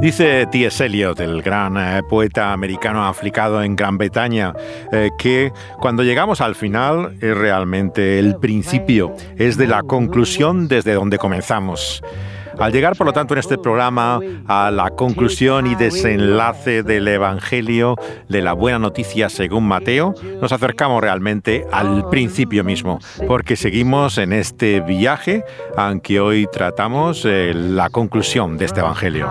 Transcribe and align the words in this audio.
Dice 0.00 0.46
T.S. 0.46 0.82
Eliot, 0.82 1.20
el 1.20 1.42
gran 1.42 1.76
eh, 1.76 2.02
poeta 2.02 2.54
americano 2.54 3.04
africano 3.04 3.62
en 3.62 3.76
Gran 3.76 3.98
Bretaña, 3.98 4.54
eh, 4.92 5.10
que 5.18 5.52
cuando 5.78 6.02
llegamos 6.02 6.40
al 6.40 6.54
final 6.54 7.18
es 7.20 7.36
realmente 7.36 8.18
el 8.18 8.36
principio, 8.36 9.14
es 9.36 9.58
de 9.58 9.66
la 9.66 9.82
conclusión 9.82 10.68
desde 10.68 10.94
donde 10.94 11.18
comenzamos. 11.18 12.02
Al 12.58 12.72
llegar, 12.72 12.96
por 12.96 13.06
lo 13.06 13.12
tanto, 13.12 13.34
en 13.34 13.40
este 13.40 13.58
programa 13.58 14.20
a 14.46 14.70
la 14.70 14.90
conclusión 14.90 15.66
y 15.66 15.74
desenlace 15.74 16.82
del 16.82 17.08
Evangelio 17.08 17.96
de 18.28 18.42
la 18.42 18.52
buena 18.52 18.78
noticia 18.78 19.28
según 19.28 19.66
Mateo, 19.66 20.14
nos 20.40 20.52
acercamos 20.52 21.00
realmente 21.00 21.66
al 21.72 22.08
principio 22.10 22.64
mismo, 22.64 22.98
porque 23.26 23.56
seguimos 23.56 24.18
en 24.18 24.32
este 24.32 24.80
viaje, 24.80 25.44
aunque 25.76 26.20
hoy 26.20 26.46
tratamos 26.52 27.24
eh, 27.24 27.52
la 27.54 27.90
conclusión 27.90 28.58
de 28.58 28.64
este 28.64 28.80
Evangelio. 28.80 29.28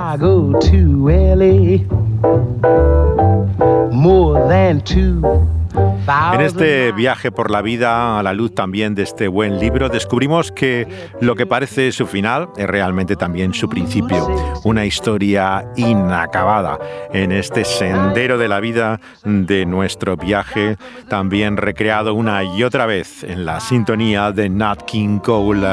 En 6.34 6.42
este 6.42 6.92
viaje 6.92 7.32
por 7.32 7.52
la 7.52 7.62
vida, 7.62 8.20
a 8.20 8.24
la 8.24 8.34
luz 8.34 8.56
también 8.56 8.96
de 8.96 9.04
este 9.04 9.28
buen 9.28 9.60
libro, 9.60 9.90
descubrimos 9.90 10.52
que 10.52 10.88
lo 11.22 11.36
que 11.36 11.46
parece 11.46 11.92
su 11.92 12.08
final 12.08 12.50
es 12.58 12.68
realmente 12.68 13.16
también 13.16 13.54
su 13.54 13.70
principio, 13.70 14.28
una 14.64 14.86
historia 14.86 15.66
inacabada 15.76 16.80
en 17.14 17.32
este 17.32 17.64
sendero 17.64 18.38
de 18.38 18.48
la 18.48 18.60
vida 18.60 19.00
de 19.24 19.66
nuestro 19.66 20.18
viaje, 20.18 20.78
también 21.08 21.58
recreado 21.58 22.14
una 22.14 22.44
y 22.44 22.64
otra 22.64 22.86
vez 22.86 23.24
en 23.24 23.46
la 23.46 23.60
sintonía 23.60 24.32
de 24.32 24.50
Nat 24.50 24.84
King 24.84 25.20
Cole 25.20 25.68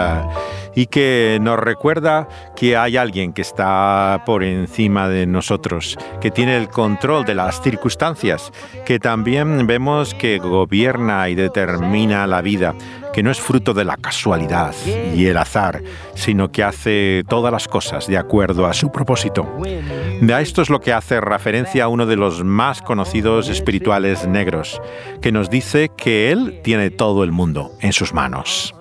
y 0.76 0.86
que 0.86 1.38
nos 1.40 1.58
recuerda 1.58 2.28
que 2.54 2.76
hay 2.76 2.96
alguien 2.96 3.32
que 3.32 3.42
está 3.42 4.22
por 4.24 4.44
encima 4.44 5.08
de 5.08 5.26
nosotros, 5.26 5.98
que 6.20 6.30
tiene 6.30 6.56
el 6.56 6.68
control 6.68 7.24
de 7.24 7.34
las 7.34 7.60
circunstancias, 7.62 8.52
que 8.84 9.00
también 9.00 9.66
vemos 9.66 10.14
que 10.14 10.38
gobierna 10.38 11.28
y 11.30 11.34
determina 11.34 12.26
la 12.26 12.42
vida, 12.42 12.74
que 13.14 13.22
no 13.22 13.30
es 13.30 13.40
fruto 13.40 13.72
de 13.72 13.84
la 13.84 13.96
casualidad 13.96 14.74
y 15.14 15.24
el 15.24 15.38
azar, 15.38 15.82
sino 16.14 16.52
que 16.52 16.62
hace 16.62 17.24
todas 17.26 17.50
las 17.50 17.66
cosas 17.66 18.06
de 18.06 18.18
acuerdo 18.18 18.66
a 18.66 18.74
su 18.74 18.92
propósito. 18.92 19.48
A 20.30 20.40
esto 20.42 20.60
es 20.60 20.68
lo 20.68 20.80
que 20.80 20.92
hace 20.92 21.22
referencia 21.22 21.84
a 21.84 21.88
uno 21.88 22.04
de 22.04 22.16
los 22.16 22.44
más 22.44 22.82
conocidos 22.82 23.48
espirituales 23.48 24.28
negros, 24.28 24.82
que 25.22 25.32
nos 25.32 25.48
dice 25.48 25.90
que 25.96 26.30
Él 26.30 26.60
tiene 26.62 26.90
todo 26.90 27.24
el 27.24 27.32
mundo 27.32 27.72
en 27.80 27.94
sus 27.94 28.12
manos. 28.12 28.75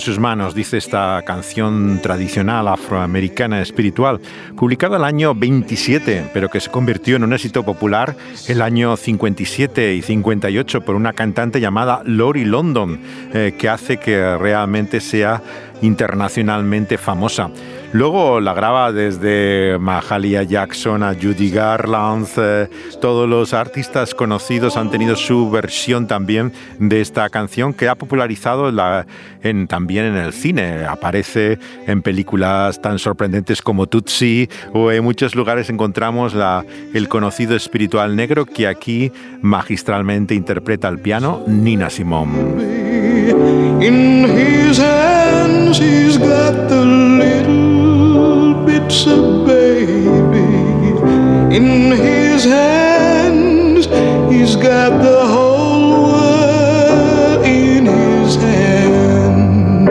En 0.00 0.06
sus 0.06 0.18
manos, 0.18 0.54
dice 0.54 0.78
esta 0.78 1.22
canción 1.26 2.00
tradicional 2.00 2.68
afroamericana 2.68 3.60
espiritual, 3.60 4.18
publicada 4.56 4.96
el 4.96 5.04
año 5.04 5.34
27, 5.34 6.30
pero 6.32 6.48
que 6.48 6.58
se 6.58 6.70
convirtió 6.70 7.16
en 7.16 7.24
un 7.24 7.34
éxito 7.34 7.64
popular 7.64 8.16
el 8.48 8.62
año 8.62 8.96
57 8.96 9.94
y 9.94 10.00
58 10.00 10.80
por 10.80 10.94
una 10.94 11.12
cantante 11.12 11.60
llamada 11.60 12.00
Lori 12.06 12.46
London, 12.46 12.98
eh, 13.34 13.52
que 13.58 13.68
hace 13.68 13.98
que 13.98 14.38
realmente 14.38 15.00
sea 15.00 15.42
internacionalmente 15.82 16.96
famosa. 16.96 17.50
Luego 17.92 18.40
la 18.40 18.54
graba 18.54 18.92
desde 18.92 19.76
Mahalia 19.80 20.44
Jackson 20.44 21.02
a 21.02 21.12
Judy 21.12 21.50
Garland. 21.50 22.28
Eh, 22.36 22.68
todos 23.00 23.28
los 23.28 23.52
artistas 23.52 24.14
conocidos 24.14 24.76
han 24.76 24.92
tenido 24.92 25.16
su 25.16 25.50
versión 25.50 26.06
también 26.06 26.52
de 26.78 27.00
esta 27.00 27.28
canción 27.30 27.74
que 27.74 27.88
ha 27.88 27.96
popularizado 27.96 28.70
en, 29.42 29.66
también 29.66 30.04
en 30.04 30.16
el 30.16 30.32
cine. 30.32 30.84
Aparece 30.84 31.58
en 31.88 32.02
películas 32.02 32.80
tan 32.80 33.00
sorprendentes 33.00 33.60
como 33.60 33.88
Tutsi 33.88 34.48
o 34.72 34.92
en 34.92 35.02
muchos 35.02 35.34
lugares 35.34 35.68
encontramos 35.68 36.36
el 36.94 37.08
conocido 37.08 37.56
espiritual 37.56 38.14
negro 38.14 38.46
que 38.46 38.68
aquí 38.68 39.10
magistralmente 39.42 40.36
interpreta 40.36 40.86
al 40.86 41.00
piano 41.00 41.42
Nina 41.48 41.90
Simone. 41.90 42.38
It's 48.84 49.06
a 49.06 49.44
baby 49.46 50.48
in 51.56 51.92
his 51.92 52.44
hands. 52.44 53.86
He's 54.32 54.56
got 54.56 55.02
the 55.02 55.26
whole 55.26 56.02
world 56.04 57.44
in 57.46 57.86
his 57.86 58.36
hands. 58.36 59.88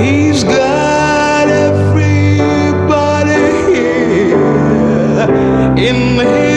He's 0.00 0.44
got 0.44 1.48
everybody 1.48 3.40
here 3.72 4.38
in 5.88 6.18
his 6.18 6.47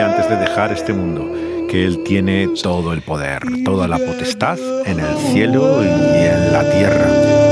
antes 0.00 0.28
de 0.28 0.36
dejar 0.36 0.72
este 0.72 0.92
mundo 0.92 1.30
que 1.68 1.84
Él 1.84 2.02
tiene 2.04 2.48
todo 2.62 2.92
el 2.92 3.02
poder, 3.02 3.42
toda 3.64 3.88
la 3.88 3.98
potestad 3.98 4.58
en 4.86 5.00
el 5.00 5.16
cielo 5.32 5.82
y 5.82 5.86
en 5.86 6.52
la 6.52 6.70
tierra. 6.70 7.42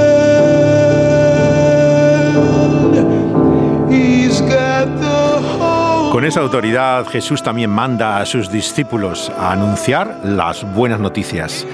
Con 6.12 6.24
esa 6.24 6.40
autoridad 6.40 7.06
Jesús 7.06 7.42
también 7.42 7.70
manda 7.70 8.18
a 8.18 8.26
sus 8.26 8.50
discípulos 8.50 9.30
a 9.38 9.52
anunciar 9.52 10.20
las 10.24 10.64
buenas 10.74 10.98
noticias, 10.98 11.66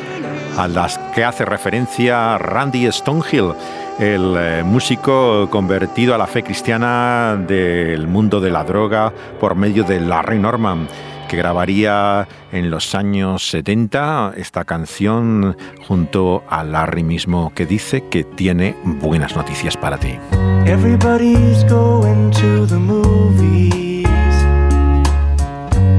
a 0.56 0.68
las 0.68 0.98
que 1.14 1.24
hace 1.24 1.44
referencia 1.44 2.38
Randy 2.38 2.90
Stonehill, 2.90 3.52
el 3.98 4.34
eh, 4.38 4.62
músico 4.64 5.48
convertido 5.50 6.14
a 6.14 6.18
la 6.18 6.26
fe 6.26 6.42
cristiana 6.42 7.36
del 7.46 8.06
mundo 8.06 8.40
de 8.40 8.50
la 8.50 8.64
droga 8.64 9.12
por 9.40 9.54
medio 9.54 9.84
de 9.84 10.00
Larry 10.00 10.38
Norman 10.38 10.88
que 11.26 11.36
grabaría 11.36 12.28
en 12.52 12.70
los 12.70 12.94
años 12.94 13.48
70 13.50 14.34
esta 14.36 14.64
canción 14.64 15.56
junto 15.86 16.44
a 16.48 16.62
Larry 16.64 17.02
mismo 17.02 17.52
que 17.54 17.66
dice 17.66 18.04
que 18.08 18.24
tiene 18.24 18.76
buenas 18.84 19.36
noticias 19.36 19.76
para 19.76 19.98
ti. 19.98 20.18
Everybody's 20.66 21.64
going 21.64 22.30
to 22.32 22.66
the 22.66 22.78
movies. 22.78 24.06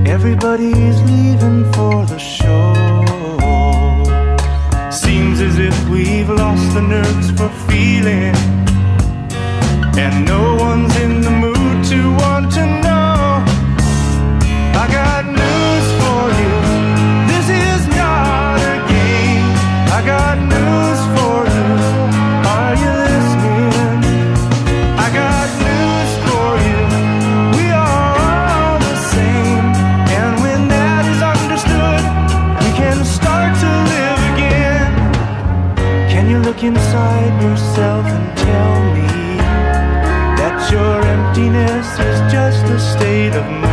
Everybody's 0.06 1.02
leaving 1.04 1.66
for 1.74 2.06
the 2.06 2.18
show. 2.18 2.77
We've 6.28 6.38
lost 6.38 6.74
the 6.74 6.82
nerves 6.82 7.32
for 7.32 7.50
feeling. 7.70 8.36
And 9.98 10.26
no 10.26 10.56
one's 10.56 10.96
in 10.98 11.22
the 11.22 11.37
look 36.58 36.64
inside 36.64 37.44
yourself 37.44 38.06
and 38.08 38.38
tell 38.38 38.94
me 38.96 39.38
that 40.38 40.72
your 40.72 41.02
emptiness 41.04 41.88
is 42.00 42.32
just 42.32 42.66
a 42.66 42.80
state 42.80 43.36
of 43.36 43.46
mind? 43.46 43.67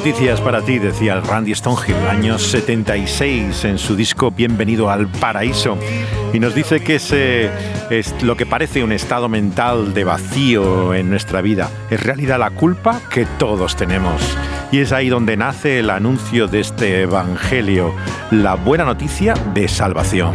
Noticias 0.00 0.40
para 0.40 0.62
ti, 0.62 0.78
decía 0.78 1.20
Randy 1.20 1.54
Stonehill, 1.54 2.08
año 2.08 2.38
76, 2.38 3.66
en 3.66 3.76
su 3.76 3.94
disco 3.94 4.30
Bienvenido 4.30 4.88
al 4.88 5.08
Paraíso. 5.08 5.76
Y 6.32 6.40
nos 6.40 6.54
dice 6.54 6.80
que 6.80 6.94
ese 6.94 7.50
es 7.90 8.22
lo 8.22 8.34
que 8.34 8.46
parece 8.46 8.82
un 8.82 8.92
estado 8.92 9.28
mental 9.28 9.92
de 9.92 10.04
vacío 10.04 10.94
en 10.94 11.10
nuestra 11.10 11.42
vida. 11.42 11.68
Es 11.90 12.02
realidad 12.02 12.38
la 12.38 12.48
culpa 12.48 12.98
que 13.10 13.26
todos 13.38 13.76
tenemos. 13.76 14.22
Y 14.72 14.78
es 14.78 14.92
ahí 14.92 15.10
donde 15.10 15.36
nace 15.36 15.80
el 15.80 15.90
anuncio 15.90 16.46
de 16.46 16.60
este 16.60 17.02
Evangelio, 17.02 17.92
la 18.30 18.54
buena 18.54 18.86
noticia 18.86 19.34
de 19.52 19.68
salvación. 19.68 20.32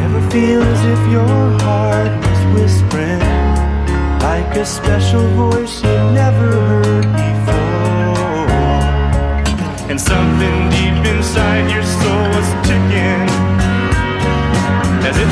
And 9.96 10.02
something 10.02 10.70
deep 10.72 11.06
inside 11.16 11.72
your 11.72 11.82
soul 11.82 12.24
was 12.36 12.50
ticking. 12.68 13.30
As 15.08 15.18
if 15.18 15.32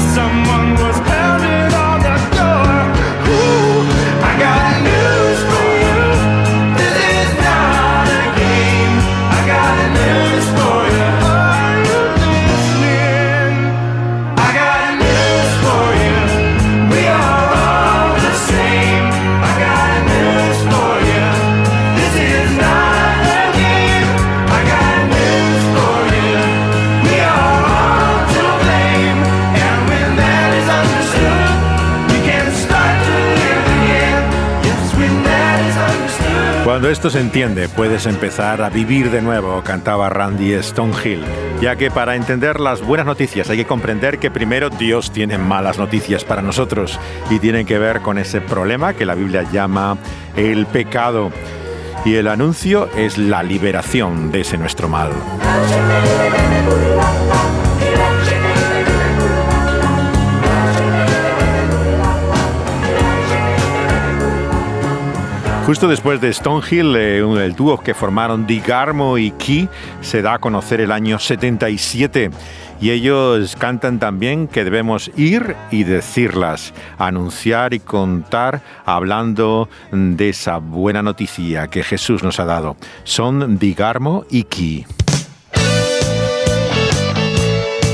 esto 36.93 37.09
se 37.09 37.19
entiende, 37.19 37.69
puedes 37.69 38.05
empezar 38.05 38.61
a 38.61 38.69
vivir 38.69 39.09
de 39.09 39.23
nuevo, 39.23 39.63
cantaba 39.63 40.09
Randy 40.09 40.61
Stonehill, 40.61 41.23
ya 41.59 41.75
que 41.75 41.89
para 41.89 42.15
entender 42.15 42.59
las 42.59 42.83
buenas 42.83 43.07
noticias 43.07 43.49
hay 43.49 43.57
que 43.57 43.65
comprender 43.65 44.19
que 44.19 44.29
primero 44.29 44.69
Dios 44.69 45.11
tiene 45.11 45.39
malas 45.39 45.79
noticias 45.79 46.23
para 46.23 46.43
nosotros 46.43 46.99
y 47.31 47.39
tienen 47.39 47.65
que 47.65 47.79
ver 47.79 48.01
con 48.01 48.19
ese 48.19 48.41
problema 48.41 48.93
que 48.93 49.07
la 49.07 49.15
Biblia 49.15 49.41
llama 49.51 49.97
el 50.35 50.67
pecado. 50.67 51.31
Y 52.05 52.13
el 52.13 52.27
anuncio 52.27 52.87
es 52.95 53.17
la 53.17 53.41
liberación 53.41 54.31
de 54.31 54.41
ese 54.41 54.59
nuestro 54.59 54.87
mal. 54.87 55.09
Justo 65.73 65.87
después 65.87 66.21
de 66.21 66.31
Stonehill, 66.31 66.95
eh, 66.95 67.17
el 67.17 67.55
dúo 67.55 67.79
que 67.79 67.95
formaron 67.95 68.45
Digarmo 68.45 69.17
y 69.17 69.31
Key 69.31 69.67
se 70.01 70.21
da 70.21 70.35
a 70.35 70.37
conocer 70.37 70.79
el 70.81 70.91
año 70.91 71.17
77 71.17 72.29
y 72.79 72.91
ellos 72.91 73.55
cantan 73.55 73.97
también 73.97 74.47
que 74.47 74.63
debemos 74.63 75.09
ir 75.17 75.55
y 75.71 75.83
decirlas, 75.83 76.75
anunciar 76.99 77.73
y 77.73 77.79
contar 77.79 78.61
hablando 78.85 79.67
de 79.91 80.29
esa 80.29 80.57
buena 80.57 81.01
noticia 81.01 81.67
que 81.69 81.81
Jesús 81.81 82.21
nos 82.21 82.39
ha 82.39 82.45
dado. 82.45 82.77
Son 83.03 83.57
Digarmo 83.57 84.25
y 84.29 84.43
Key. 84.43 84.85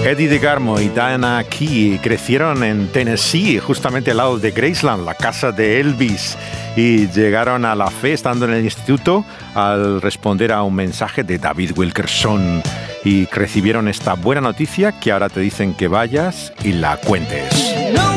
Eddie 0.03 0.27
DeGarmo 0.27 0.79
y 0.79 0.87
Diana 0.87 1.43
Key 1.43 1.99
crecieron 2.01 2.63
en 2.63 2.87
Tennessee, 2.87 3.59
justamente 3.59 4.11
al 4.11 4.17
lado 4.17 4.39
de 4.39 4.51
Graceland, 4.51 5.05
la 5.05 5.13
casa 5.13 5.51
de 5.51 5.79
Elvis, 5.79 6.37
y 6.75 7.07
llegaron 7.07 7.65
a 7.65 7.75
la 7.75 7.89
fe 7.89 8.13
estando 8.13 8.45
en 8.45 8.53
el 8.53 8.63
instituto 8.63 9.25
al 9.53 10.01
responder 10.01 10.51
a 10.51 10.63
un 10.63 10.75
mensaje 10.75 11.23
de 11.23 11.37
David 11.37 11.71
Wilkerson 11.75 12.61
y 13.03 13.25
recibieron 13.25 13.87
esta 13.87 14.13
buena 14.13 14.41
noticia 14.41 14.99
que 14.99 15.11
ahora 15.11 15.29
te 15.29 15.39
dicen 15.39 15.73
que 15.73 15.87
vayas 15.87 16.53
y 16.63 16.73
la 16.73 16.97
cuentes. 16.97 18.08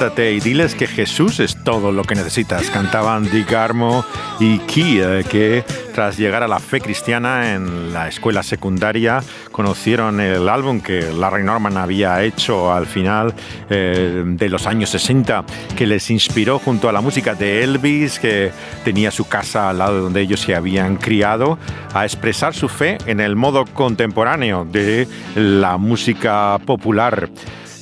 Levántate 0.00 0.32
y 0.32 0.40
diles 0.40 0.74
que 0.74 0.86
Jesús 0.86 1.40
es 1.40 1.62
todo 1.62 1.92
lo 1.92 2.04
que 2.04 2.14
necesitas. 2.14 2.70
Cantaban 2.70 3.30
Di 3.30 3.44
Garmo 3.44 4.04
y 4.38 4.58
Kia, 4.60 5.22
que 5.24 5.62
tras 5.94 6.16
llegar 6.16 6.42
a 6.42 6.48
la 6.48 6.58
fe 6.58 6.80
cristiana 6.80 7.54
en 7.54 7.92
la 7.92 8.08
escuela 8.08 8.42
secundaria 8.42 9.20
conocieron 9.52 10.20
el 10.20 10.48
álbum 10.48 10.80
que 10.80 11.12
Larry 11.12 11.44
Norman 11.44 11.76
había 11.76 12.22
hecho 12.22 12.72
al 12.72 12.86
final 12.86 13.34
eh, 13.68 14.22
de 14.24 14.48
los 14.48 14.66
años 14.66 14.88
60, 14.90 15.44
que 15.76 15.86
les 15.86 16.10
inspiró 16.10 16.58
junto 16.58 16.88
a 16.88 16.92
la 16.92 17.02
música 17.02 17.34
de 17.34 17.62
Elvis, 17.62 18.18
que 18.18 18.52
tenía 18.84 19.10
su 19.10 19.28
casa 19.28 19.68
al 19.68 19.78
lado 19.78 19.96
de 19.96 20.00
donde 20.00 20.20
ellos 20.22 20.40
se 20.40 20.54
habían 20.54 20.96
criado, 20.96 21.58
a 21.92 22.04
expresar 22.04 22.54
su 22.54 22.68
fe 22.68 22.96
en 23.04 23.20
el 23.20 23.36
modo 23.36 23.66
contemporáneo 23.66 24.64
de 24.64 25.06
la 25.34 25.76
música 25.76 26.58
popular. 26.64 27.28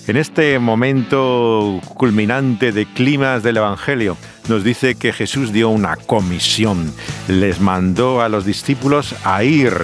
En 0.08 0.16
este 0.16 0.58
momento 0.58 1.82
culminante 1.94 2.72
de 2.72 2.86
climas 2.86 3.42
del 3.42 3.58
Evangelio, 3.58 4.16
nos 4.48 4.64
dice 4.64 4.94
que 4.94 5.12
Jesús 5.12 5.52
dio 5.52 5.68
una 5.68 5.96
comisión. 5.96 6.90
Les 7.28 7.60
mandó 7.60 8.22
a 8.22 8.30
los 8.30 8.46
discípulos 8.46 9.14
a 9.22 9.44
ir, 9.44 9.74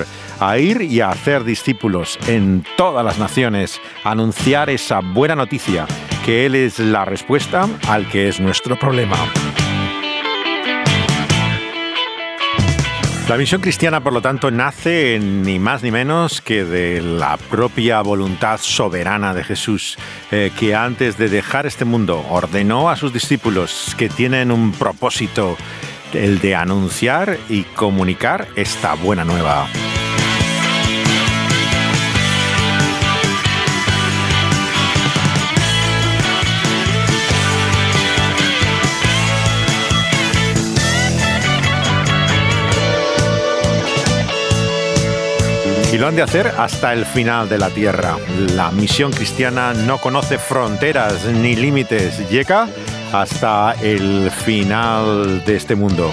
a 0.40 0.56
ir 0.56 0.80
y 0.80 1.02
a 1.02 1.10
hacer 1.10 1.44
discípulos 1.44 2.18
en 2.26 2.64
todas 2.78 3.04
las 3.04 3.18
naciones, 3.18 3.82
anunciar 4.02 4.70
esa 4.70 5.00
buena 5.00 5.36
noticia, 5.36 5.86
que 6.24 6.46
Él 6.46 6.54
es 6.54 6.78
la 6.78 7.04
respuesta 7.04 7.68
al 7.86 8.08
que 8.08 8.28
es 8.28 8.40
nuestro 8.40 8.78
problema. 8.78 9.18
La 13.28 13.38
misión 13.38 13.62
cristiana, 13.62 14.02
por 14.02 14.12
lo 14.12 14.20
tanto, 14.20 14.50
nace 14.50 15.18
ni 15.18 15.58
más 15.58 15.82
ni 15.82 15.90
menos 15.90 16.42
que 16.42 16.62
de 16.62 17.00
la 17.00 17.38
propia 17.38 18.02
voluntad 18.02 18.60
soberana 18.60 19.32
de 19.32 19.42
Jesús, 19.42 19.96
eh, 20.30 20.52
que 20.58 20.74
antes 20.74 21.16
de 21.16 21.30
dejar 21.30 21.64
este 21.64 21.86
mundo 21.86 22.22
ordenó 22.28 22.90
a 22.90 22.96
sus 22.96 23.14
discípulos 23.14 23.94
que 23.96 24.10
tienen 24.10 24.50
un 24.50 24.72
propósito, 24.72 25.56
el 26.12 26.38
de 26.40 26.54
anunciar 26.54 27.38
y 27.48 27.62
comunicar 27.62 28.46
esta 28.56 28.92
buena 28.92 29.24
nueva. 29.24 29.68
De 46.12 46.20
hacer 46.20 46.48
hasta 46.58 46.92
el 46.92 47.06
final 47.06 47.48
de 47.48 47.56
la 47.56 47.70
tierra. 47.70 48.18
La 48.54 48.70
misión 48.70 49.10
cristiana 49.10 49.72
no 49.72 49.96
conoce 49.96 50.36
fronteras 50.38 51.24
ni 51.24 51.56
límites. 51.56 52.28
Llega 52.28 52.68
hasta 53.10 53.72
el 53.80 54.30
final 54.30 55.42
de 55.46 55.56
este 55.56 55.74
mundo. 55.74 56.12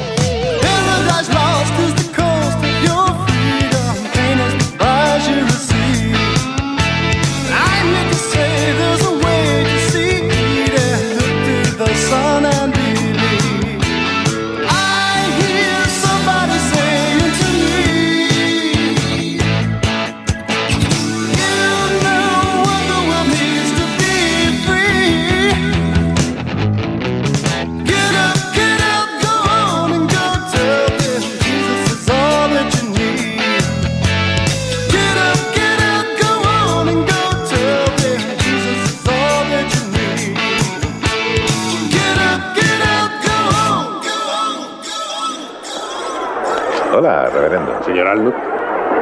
Señor 47.91 48.07
Alnut, 48.07 48.33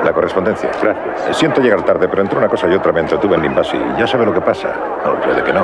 La 0.03 0.11
correspondencia. 0.11 0.67
gracias. 0.81 1.37
Siento 1.37 1.61
llegar 1.61 1.83
tarde, 1.83 2.07
pero 2.07 2.23
entre 2.23 2.39
una 2.39 2.47
cosa 2.47 2.67
y 2.67 2.73
otra 2.73 2.91
me 2.91 3.01
entretuve 3.01 3.35
en 3.35 3.43
Limbasi. 3.43 3.77
Ya 3.99 4.07
sabe 4.07 4.25
lo 4.25 4.33
que 4.33 4.41
pasa. 4.41 4.69
O 5.05 5.13
puede 5.23 5.43
que 5.43 5.53
no. 5.53 5.63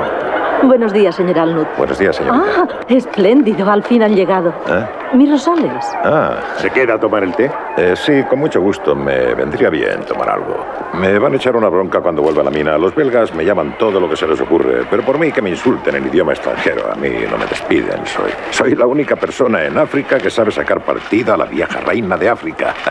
Buenos 0.62 0.92
días, 0.92 1.16
señor 1.16 1.36
Alnut. 1.40 1.66
Buenos 1.76 1.98
días, 1.98 2.14
señorita. 2.14 2.44
Ah, 2.56 2.66
espléndido, 2.88 3.68
al 3.68 3.82
fin 3.82 4.04
han 4.04 4.14
llegado. 4.14 4.50
¿Eh? 4.68 4.86
Mis 5.16 5.30
rosales. 5.30 5.84
Ah, 6.04 6.36
¿Se 6.58 6.70
queda 6.70 6.94
a 6.94 7.00
tomar 7.00 7.24
el 7.24 7.34
té? 7.34 7.50
eh, 7.78 7.94
sí, 7.96 8.22
con 8.28 8.38
mucho 8.38 8.60
gusto. 8.60 8.94
Me 8.94 9.34
vendría 9.34 9.70
bien 9.70 10.04
tomar 10.04 10.28
algo. 10.28 10.62
Me 10.92 11.18
van 11.18 11.32
a 11.32 11.36
echar 11.36 11.56
una 11.56 11.70
bronca 11.70 12.00
cuando 12.00 12.20
vuelva 12.20 12.42
a 12.42 12.44
la 12.44 12.50
mina. 12.50 12.76
Los 12.76 12.94
belgas 12.94 13.34
me 13.34 13.42
llaman 13.42 13.78
todo 13.78 13.98
lo 13.98 14.10
que 14.10 14.16
se 14.16 14.26
les 14.26 14.38
ocurre, 14.42 14.84
pero 14.90 15.02
por 15.02 15.18
mí 15.18 15.32
que 15.32 15.40
me 15.40 15.48
insulten 15.48 15.96
en 15.96 16.06
idioma 16.08 16.32
extranjero. 16.32 16.92
A 16.92 16.96
mí 16.96 17.08
no 17.30 17.38
me 17.38 17.46
despiden. 17.46 18.06
Soy, 18.06 18.30
soy 18.50 18.74
la 18.74 18.86
única 18.86 19.16
persona 19.16 19.64
en 19.64 19.78
África 19.78 20.18
que 20.18 20.28
sabe 20.28 20.50
sacar 20.50 20.82
partida 20.82 21.32
a 21.32 21.36
la 21.38 21.46
vieja 21.46 21.80
reina 21.80 22.18
de 22.18 22.28
África. 22.28 22.74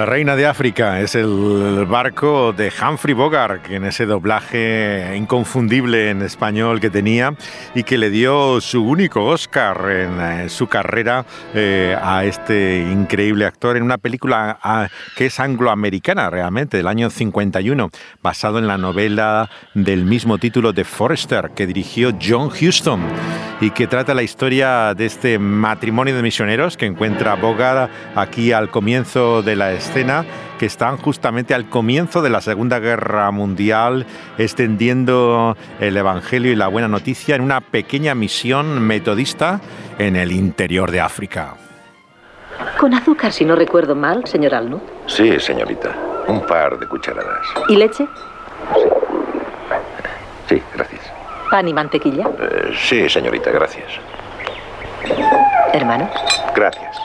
La 0.00 0.06
Reina 0.06 0.34
de 0.34 0.46
África 0.46 0.98
es 1.02 1.14
el 1.14 1.84
barco 1.86 2.54
de 2.54 2.72
Humphrey 2.72 3.12
Bogart, 3.12 3.60
que 3.60 3.74
en 3.74 3.84
ese 3.84 4.06
doblaje 4.06 5.14
inconfundible 5.14 6.08
en 6.08 6.22
español 6.22 6.80
que 6.80 6.88
tenía 6.88 7.34
y 7.74 7.82
que 7.82 7.98
le 7.98 8.08
dio 8.08 8.62
su 8.62 8.82
único 8.82 9.26
Oscar 9.26 9.90
en 9.90 10.18
eh, 10.18 10.48
su 10.48 10.68
carrera 10.68 11.26
eh, 11.52 11.94
a 12.02 12.24
este 12.24 12.78
increíble 12.78 13.44
actor 13.44 13.76
en 13.76 13.82
una 13.82 13.98
película 13.98 14.58
ah, 14.62 14.88
que 15.16 15.26
es 15.26 15.38
angloamericana 15.38 16.30
realmente, 16.30 16.78
del 16.78 16.86
año 16.86 17.10
51, 17.10 17.90
basado 18.22 18.58
en 18.58 18.66
la 18.66 18.78
novela 18.78 19.50
del 19.74 20.06
mismo 20.06 20.38
título 20.38 20.72
de 20.72 20.84
Forrester 20.84 21.50
que 21.54 21.66
dirigió 21.66 22.16
John 22.18 22.48
Huston 22.48 23.02
y 23.60 23.70
que 23.72 23.86
trata 23.86 24.14
la 24.14 24.22
historia 24.22 24.94
de 24.94 25.04
este 25.04 25.38
matrimonio 25.38 26.16
de 26.16 26.22
misioneros 26.22 26.78
que 26.78 26.86
encuentra 26.86 27.34
Bogart 27.34 27.90
aquí 28.14 28.52
al 28.52 28.70
comienzo 28.70 29.42
de 29.42 29.56
la 29.56 29.72
escena, 29.72 29.89
que 30.58 30.66
están 30.66 30.98
justamente 30.98 31.52
al 31.52 31.68
comienzo 31.68 32.22
de 32.22 32.30
la 32.30 32.40
Segunda 32.40 32.78
Guerra 32.78 33.28
Mundial, 33.32 34.06
extendiendo 34.38 35.56
el 35.80 35.96
Evangelio 35.96 36.52
y 36.52 36.54
la 36.54 36.68
buena 36.68 36.86
noticia 36.86 37.34
en 37.34 37.40
una 37.40 37.60
pequeña 37.60 38.14
misión 38.14 38.80
metodista 38.80 39.60
en 39.98 40.14
el 40.14 40.30
interior 40.30 40.92
de 40.92 41.00
África. 41.00 41.54
Con 42.78 42.94
azúcar, 42.94 43.32
si 43.32 43.44
no 43.44 43.56
recuerdo 43.56 43.96
mal, 43.96 44.24
señor 44.26 44.54
Alnut. 44.54 44.82
Sí, 45.06 45.40
señorita. 45.40 45.92
Un 46.28 46.46
par 46.46 46.78
de 46.78 46.86
cucharadas. 46.86 47.46
¿Y 47.68 47.74
leche? 47.74 48.06
Sí, 50.48 50.62
gracias. 50.72 51.00
¿Pan 51.50 51.66
y 51.66 51.74
mantequilla? 51.74 52.28
Eh, 52.38 52.72
sí, 52.78 53.08
señorita, 53.08 53.50
gracias. 53.50 53.88
Hermano. 55.72 56.08
Gracias. 56.54 56.96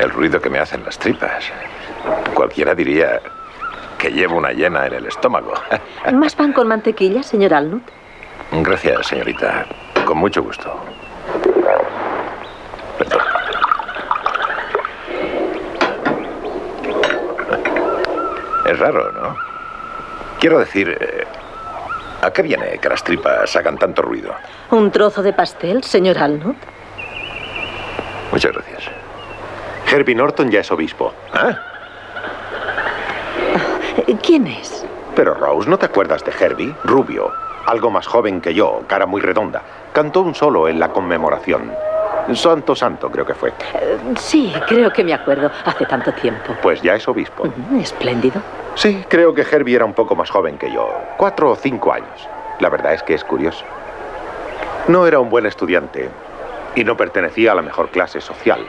El 0.00 0.09
ruido 0.20 0.38
que 0.38 0.50
me 0.50 0.58
hacen 0.58 0.84
las 0.84 0.98
tripas. 0.98 1.44
Cualquiera 2.34 2.74
diría 2.74 3.22
que 3.96 4.10
llevo 4.10 4.36
una 4.36 4.52
llena 4.52 4.86
en 4.86 4.92
el 4.92 5.06
estómago. 5.06 5.54
¿Más 6.12 6.34
pan 6.34 6.52
con 6.52 6.68
mantequilla, 6.68 7.22
señor 7.22 7.54
Alnut? 7.54 7.82
Gracias, 8.52 9.06
señorita. 9.06 9.64
Con 10.04 10.18
mucho 10.18 10.42
gusto. 10.42 10.78
Perdón. 12.98 13.20
Es 18.66 18.78
raro, 18.78 19.12
¿no? 19.12 19.36
Quiero 20.38 20.58
decir, 20.58 20.98
eh, 21.00 21.24
¿a 22.20 22.30
qué 22.30 22.42
viene 22.42 22.78
que 22.78 22.90
las 22.90 23.02
tripas 23.02 23.56
hagan 23.56 23.78
tanto 23.78 24.02
ruido? 24.02 24.34
¿Un 24.70 24.90
trozo 24.90 25.22
de 25.22 25.32
pastel, 25.32 25.82
señor 25.82 26.18
Alnut? 26.18 26.56
Muchas 28.30 28.52
gracias. 28.52 28.90
Herbie 29.90 30.14
Norton 30.14 30.50
ya 30.50 30.60
es 30.60 30.70
obispo. 30.70 31.12
¿Ah? 31.32 31.56
Eh, 34.06 34.16
¿Quién 34.22 34.46
es? 34.46 34.86
Pero 35.16 35.34
Rose, 35.34 35.68
¿no 35.68 35.78
te 35.78 35.86
acuerdas 35.86 36.24
de 36.24 36.32
Herbie? 36.32 36.74
Rubio, 36.84 37.32
algo 37.66 37.90
más 37.90 38.06
joven 38.06 38.40
que 38.40 38.54
yo, 38.54 38.82
cara 38.86 39.06
muy 39.06 39.20
redonda. 39.20 39.62
Cantó 39.92 40.20
un 40.20 40.34
solo 40.34 40.68
en 40.68 40.78
la 40.78 40.90
conmemoración. 40.90 41.72
Santo 42.34 42.76
Santo 42.76 43.10
creo 43.10 43.26
que 43.26 43.34
fue. 43.34 43.50
Eh, 43.74 43.98
sí, 44.16 44.52
creo 44.68 44.92
que 44.92 45.02
me 45.02 45.12
acuerdo. 45.12 45.50
Hace 45.64 45.84
tanto 45.86 46.12
tiempo. 46.12 46.54
Pues 46.62 46.80
ya 46.80 46.94
es 46.94 47.08
obispo. 47.08 47.48
Espléndido. 47.80 48.40
Sí, 48.76 49.04
creo 49.08 49.34
que 49.34 49.42
Herbie 49.42 49.74
era 49.74 49.84
un 49.84 49.94
poco 49.94 50.14
más 50.14 50.30
joven 50.30 50.56
que 50.56 50.70
yo. 50.70 50.88
Cuatro 51.16 51.50
o 51.50 51.56
cinco 51.56 51.92
años. 51.92 52.28
La 52.60 52.68
verdad 52.68 52.94
es 52.94 53.02
que 53.02 53.14
es 53.14 53.24
curioso. 53.24 53.64
No 54.86 55.06
era 55.06 55.18
un 55.18 55.28
buen 55.28 55.46
estudiante 55.46 56.08
y 56.76 56.84
no 56.84 56.96
pertenecía 56.96 57.52
a 57.52 57.54
la 57.56 57.62
mejor 57.62 57.88
clase 57.88 58.20
social. 58.20 58.64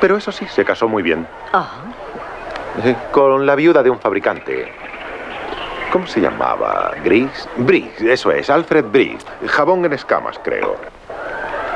Pero 0.00 0.16
eso 0.16 0.32
sí, 0.32 0.46
se 0.46 0.64
casó 0.64 0.88
muy 0.88 1.02
bien. 1.02 1.26
Ah, 1.52 1.68
Sí, 2.84 2.94
Con 3.10 3.44
la 3.46 3.54
viuda 3.56 3.82
de 3.82 3.90
un 3.90 3.98
fabricante. 3.98 4.72
¿Cómo 5.92 6.06
se 6.06 6.20
llamaba? 6.20 6.92
¿Briggs? 7.02 7.48
Briggs, 7.56 8.00
eso 8.00 8.30
es, 8.30 8.48
Alfred 8.48 8.84
Briggs. 8.86 9.26
Jabón 9.48 9.84
en 9.84 9.92
escamas, 9.92 10.38
creo. 10.42 10.76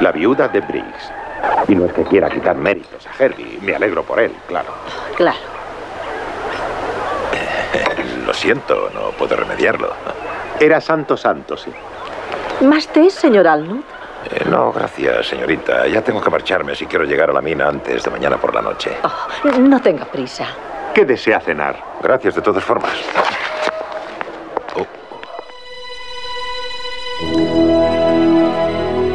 La 0.00 0.12
viuda 0.12 0.46
de 0.48 0.60
Briggs. 0.60 1.12
Y 1.68 1.74
no 1.74 1.86
es 1.86 1.92
que 1.92 2.04
quiera 2.04 2.30
quitar 2.30 2.54
méritos 2.56 3.06
a 3.06 3.22
Herbie. 3.22 3.58
Me 3.60 3.74
alegro 3.74 4.04
por 4.04 4.20
él, 4.20 4.32
claro. 4.46 4.68
claro. 5.16 5.36
Lo 8.24 8.32
siento, 8.32 8.88
no 8.94 9.10
puedo 9.18 9.36
remediarlo. 9.36 9.92
Era 10.60 10.80
santo 10.80 11.16
santo, 11.16 11.56
sí. 11.56 11.70
¿Más 12.60 12.86
té, 12.88 13.10
señor 13.10 13.48
Alnut? 13.48 13.84
Eh, 14.30 14.44
no, 14.48 14.72
gracias, 14.72 15.26
señorita. 15.28 15.86
Ya 15.86 16.02
tengo 16.02 16.20
que 16.20 16.30
marcharme 16.30 16.74
si 16.74 16.86
quiero 16.86 17.04
llegar 17.04 17.30
a 17.30 17.32
la 17.32 17.40
mina 17.40 17.68
antes 17.68 18.02
de 18.02 18.10
mañana 18.10 18.36
por 18.36 18.54
la 18.54 18.62
noche. 18.62 18.96
Oh, 19.02 19.48
no 19.58 19.80
tenga 19.80 20.04
prisa. 20.04 20.46
¿Qué 20.94 21.04
desea 21.04 21.40
cenar? 21.40 21.76
Gracias 22.02 22.34
de 22.36 22.42
todas 22.42 22.62
formas. 22.64 22.92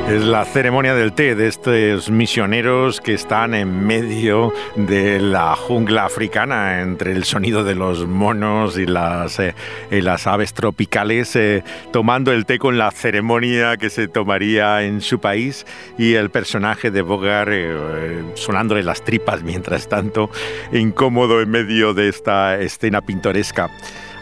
Es 0.10 0.24
la 0.24 0.44
ceremonia 0.44 0.96
del 0.96 1.13
té 1.13 1.36
de 1.36 1.48
estos 1.48 2.10
misioneros 2.10 3.00
que 3.00 3.13
están 3.13 3.54
en 3.54 3.86
medio 3.86 4.51
de 4.75 5.20
la 5.20 5.56
jungla 5.56 6.06
africana, 6.06 6.82
entre 6.82 7.12
el 7.12 7.25
sonido 7.25 7.63
de 7.63 7.75
los 7.75 8.08
monos 8.08 8.80
y 8.80 8.88
las, 8.88 9.38
eh, 9.38 9.54
y 9.92 10.01
las 10.01 10.25
aves 10.25 10.56
tropicales, 10.56 11.36
eh, 11.36 11.63
tomando 11.92 12.32
el 12.32 12.48
té 12.48 12.58
con 12.58 12.80
la 12.80 12.89
ceremonia 12.89 13.78
que 13.78 13.92
se 13.92 14.08
tomaría 14.08 14.82
en 14.82 15.01
su 15.01 15.20
país 15.20 15.68
y 16.00 16.16
el 16.16 16.32
personaje 16.32 16.89
de 16.89 17.04
Bogart 17.04 17.51
eh, 17.54 18.24
sonándole 18.34 18.82
las 18.82 19.04
tripas 19.04 19.44
mientras 19.44 19.88
tanto, 19.88 20.32
incómodo 20.72 21.39
en 21.39 21.51
medio 21.51 21.94
de 21.94 22.10
esta 22.10 22.60
escena 22.60 23.01
pintoresca. 23.01 23.70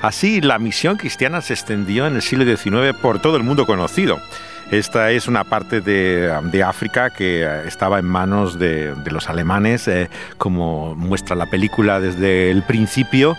Así, 0.01 0.41
la 0.41 0.59
misión 0.59 0.97
cristiana 0.97 1.39
se 1.39 1.53
extendió 1.53 2.07
en 2.07 2.15
el 2.15 2.21
siglo 2.21 2.43
XIX 2.43 2.93
por 3.01 3.21
todo 3.21 3.37
el 3.37 3.43
mundo 3.43 3.65
conocido. 3.65 4.17
Esta 4.71 5.11
es 5.11 5.29
una 5.29 5.45
parte 5.45 5.79
de, 5.79 6.29
de 6.51 6.63
África 6.63 7.09
que 7.09 7.43
eh, 7.43 7.67
estaba 7.67 7.99
en 7.99 8.05
manos 8.05 8.59
de, 8.59 8.93
de 8.95 9.11
los 9.11 9.29
alemanes, 9.29 9.87
eh, 9.87 10.09
como 10.37 10.93
muestra 10.93 11.37
la 11.37 11.45
película 11.45 12.01
desde 12.01 12.51
el 12.51 12.63
principio. 12.63 13.37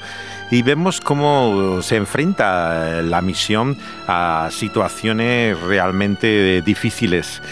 Y 0.50 0.62
vemos 0.62 1.02
cómo 1.02 1.82
se 1.82 1.96
enfrenta 1.96 3.00
eh, 3.00 3.02
la 3.02 3.20
misión 3.20 3.76
a 4.06 4.48
situaciones 4.50 5.60
realmente 5.60 6.62
difíciles. 6.62 7.42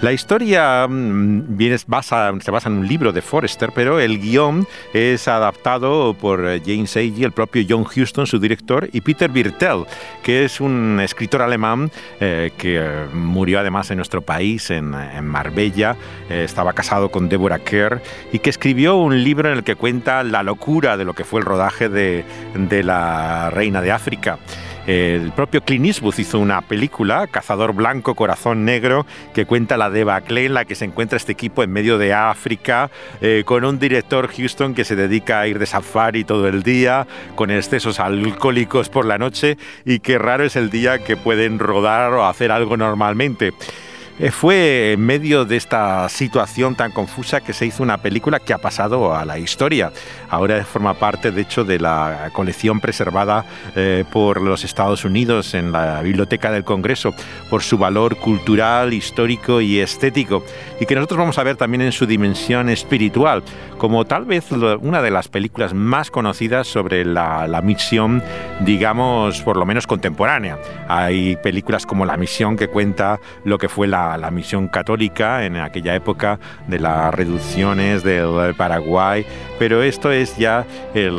La 0.00 0.12
historia 0.12 0.86
mm, 0.88 1.58
se 1.58 1.84
basa 1.88 2.30
en 2.66 2.72
un 2.72 2.86
libro 2.86 3.12
de 3.12 3.20
Forrester, 3.20 3.70
pero 3.74 3.98
el 3.98 4.20
guion 4.20 4.64
es 4.92 5.26
adaptado 5.26 6.14
por 6.14 6.46
eh, 6.46 6.62
James 6.64 6.96
Agee, 6.96 7.24
el 7.24 7.32
propio 7.32 7.64
John 7.68 7.84
Huston, 7.84 8.24
su 8.24 8.38
director, 8.38 8.88
y 8.92 9.00
Peter 9.00 9.28
Birtel, 9.28 9.86
que 10.22 10.44
es 10.44 10.60
un 10.60 11.00
escritor 11.02 11.42
alemán 11.42 11.90
eh, 12.20 12.52
que 12.56 12.76
eh, 12.78 13.06
murió 13.12 13.58
además 13.58 13.90
en 13.90 13.96
nuestro 13.96 14.22
país, 14.22 14.70
en, 14.70 14.88
Marbella. 15.22 15.96
Estaba 16.30 16.72
casado 16.72 17.10
con 17.10 17.28
Deborah 17.28 17.58
Kerr 17.58 18.00
y 18.32 18.38
que 18.38 18.50
escribió 18.50 18.96
un 18.96 19.24
libro 19.24 19.50
en 19.50 19.58
el 19.58 19.64
que 19.64 19.74
cuenta 19.74 20.22
la 20.22 20.42
locura 20.42 20.96
de 20.96 21.04
lo 21.04 21.14
que 21.14 21.24
fue 21.24 21.40
el 21.40 21.46
rodaje 21.46 21.88
de, 21.88 22.24
de 22.54 22.82
La 22.84 23.50
Reina 23.50 23.80
de 23.82 23.90
África. 23.90 24.38
El 24.88 25.32
propio 25.32 25.60
Clint 25.60 25.84
Eastwood 25.84 26.18
hizo 26.18 26.38
una 26.38 26.62
película, 26.62 27.26
Cazador 27.26 27.74
Blanco, 27.74 28.14
Corazón 28.14 28.64
Negro, 28.64 29.04
que 29.34 29.44
cuenta 29.44 29.76
la 29.76 29.90
debacle 29.90 30.46
en 30.46 30.54
la 30.54 30.64
que 30.64 30.74
se 30.74 30.86
encuentra 30.86 31.18
este 31.18 31.32
equipo 31.32 31.62
en 31.62 31.70
medio 31.70 31.98
de 31.98 32.14
África, 32.14 32.90
eh, 33.20 33.42
con 33.44 33.66
un 33.66 33.78
director 33.78 34.28
Houston 34.28 34.72
que 34.72 34.86
se 34.86 34.96
dedica 34.96 35.40
a 35.40 35.46
ir 35.46 35.58
de 35.58 35.66
safari 35.66 36.24
todo 36.24 36.48
el 36.48 36.62
día, 36.62 37.06
con 37.34 37.50
excesos 37.50 38.00
alcohólicos 38.00 38.88
por 38.88 39.04
la 39.04 39.18
noche, 39.18 39.58
y 39.84 39.98
que 39.98 40.16
raro 40.16 40.44
es 40.44 40.56
el 40.56 40.70
día 40.70 41.00
que 41.00 41.18
pueden 41.18 41.58
rodar 41.58 42.14
o 42.14 42.24
hacer 42.24 42.50
algo 42.50 42.78
normalmente. 42.78 43.52
Eh, 44.20 44.32
Fue 44.32 44.92
en 44.92 45.00
medio 45.00 45.44
de 45.44 45.56
esta 45.56 46.08
situación 46.08 46.74
tan 46.74 46.90
confusa 46.90 47.40
que 47.40 47.52
se 47.52 47.66
hizo 47.66 47.84
una 47.84 47.98
película 47.98 48.40
que 48.40 48.52
ha 48.52 48.58
pasado 48.58 49.14
a 49.14 49.24
la 49.24 49.38
historia. 49.38 49.92
Ahora 50.28 50.64
forma 50.64 50.94
parte, 50.94 51.30
de 51.30 51.42
hecho, 51.42 51.64
de 51.64 51.78
la 51.78 52.30
colección 52.32 52.80
preservada 52.80 53.44
eh, 53.76 54.04
por 54.10 54.40
los 54.40 54.64
Estados 54.64 55.04
Unidos 55.04 55.54
en 55.54 55.70
la 55.70 56.02
Biblioteca 56.02 56.50
del 56.50 56.64
Congreso 56.64 57.14
por 57.48 57.62
su 57.62 57.78
valor 57.78 58.16
cultural, 58.16 58.92
histórico 58.92 59.60
y 59.60 59.78
estético. 59.78 60.44
Y 60.80 60.86
que 60.86 60.96
nosotros 60.96 61.18
vamos 61.18 61.38
a 61.38 61.44
ver 61.44 61.56
también 61.56 61.82
en 61.82 61.92
su 61.92 62.04
dimensión 62.04 62.68
espiritual, 62.70 63.44
como 63.78 64.04
tal 64.04 64.24
vez 64.24 64.50
una 64.50 65.00
de 65.00 65.12
las 65.12 65.28
películas 65.28 65.74
más 65.74 66.10
conocidas 66.10 66.66
sobre 66.66 67.04
la 67.04 67.60
misión, 67.62 68.22
digamos, 68.60 69.42
por 69.42 69.56
lo 69.56 69.64
menos 69.64 69.86
contemporánea. 69.86 70.58
Hay 70.88 71.36
películas 71.36 71.86
como 71.86 72.04
La 72.04 72.16
Misión 72.16 72.56
que 72.56 72.68
cuenta 72.68 73.20
lo 73.44 73.58
que 73.58 73.68
fue 73.68 73.86
la, 73.86 74.07
la 74.16 74.30
misión 74.30 74.68
católica 74.68 75.44
en 75.44 75.56
aquella 75.56 75.94
época 75.94 76.38
de 76.66 76.78
las 76.78 77.12
reducciones 77.12 78.02
del 78.02 78.54
Paraguay, 78.56 79.26
pero 79.58 79.82
esto 79.82 80.10
es 80.12 80.36
ya 80.36 80.64
el, 80.94 81.18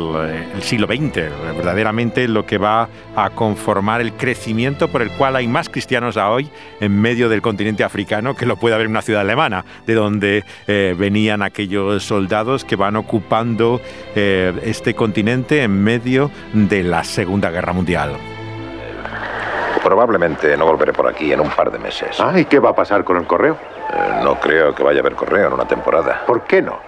siglo 0.62 0.86
XX, 0.86 1.30
verdaderamente 1.56 2.26
lo 2.26 2.46
que 2.46 2.58
va 2.58 2.88
a 3.14 3.30
conformar 3.30 4.00
el 4.00 4.12
crecimiento 4.14 4.88
por 4.88 5.02
el 5.02 5.10
cual 5.12 5.36
hay 5.36 5.46
más 5.46 5.68
cristianos 5.68 6.16
a 6.16 6.30
hoy 6.30 6.50
en 6.80 7.00
medio 7.00 7.28
del 7.28 7.42
continente 7.42 7.84
africano 7.84 8.34
que 8.34 8.46
lo 8.46 8.56
puede 8.56 8.74
haber 8.74 8.86
en 8.86 8.92
una 8.92 9.02
ciudad 9.02 9.20
alemana, 9.20 9.64
de 9.86 9.94
donde 9.94 10.44
eh, 10.66 10.94
venían 10.98 11.42
aquellos 11.42 12.02
soldados 12.02 12.64
que 12.64 12.76
van 12.76 12.96
ocupando 12.96 13.80
eh, 14.14 14.52
este 14.64 14.94
continente 14.94 15.62
en 15.62 15.82
medio 15.82 16.30
de 16.52 16.82
la 16.82 17.04
Segunda 17.04 17.50
Guerra 17.50 17.72
Mundial. 17.72 18.16
Probablemente 19.82 20.56
no 20.56 20.66
volveré 20.66 20.92
por 20.92 21.08
aquí 21.08 21.32
en 21.32 21.40
un 21.40 21.50
par 21.50 21.70
de 21.70 21.78
meses. 21.78 22.20
Ah, 22.20 22.32
¿y 22.36 22.44
qué 22.44 22.58
va 22.58 22.70
a 22.70 22.74
pasar 22.74 23.04
con 23.04 23.16
el 23.16 23.26
correo? 23.26 23.56
Eh, 23.92 24.20
no 24.22 24.34
creo 24.38 24.74
que 24.74 24.82
vaya 24.82 24.98
a 24.98 25.00
haber 25.00 25.14
correo 25.14 25.46
en 25.48 25.52
una 25.52 25.66
temporada. 25.66 26.22
¿Por 26.26 26.42
qué 26.42 26.60
no? 26.62 26.78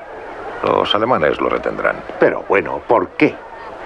Los 0.62 0.94
alemanes 0.94 1.40
lo 1.40 1.48
retendrán. 1.48 1.96
Pero 2.20 2.44
bueno, 2.48 2.80
¿por 2.86 3.08
qué? 3.10 3.34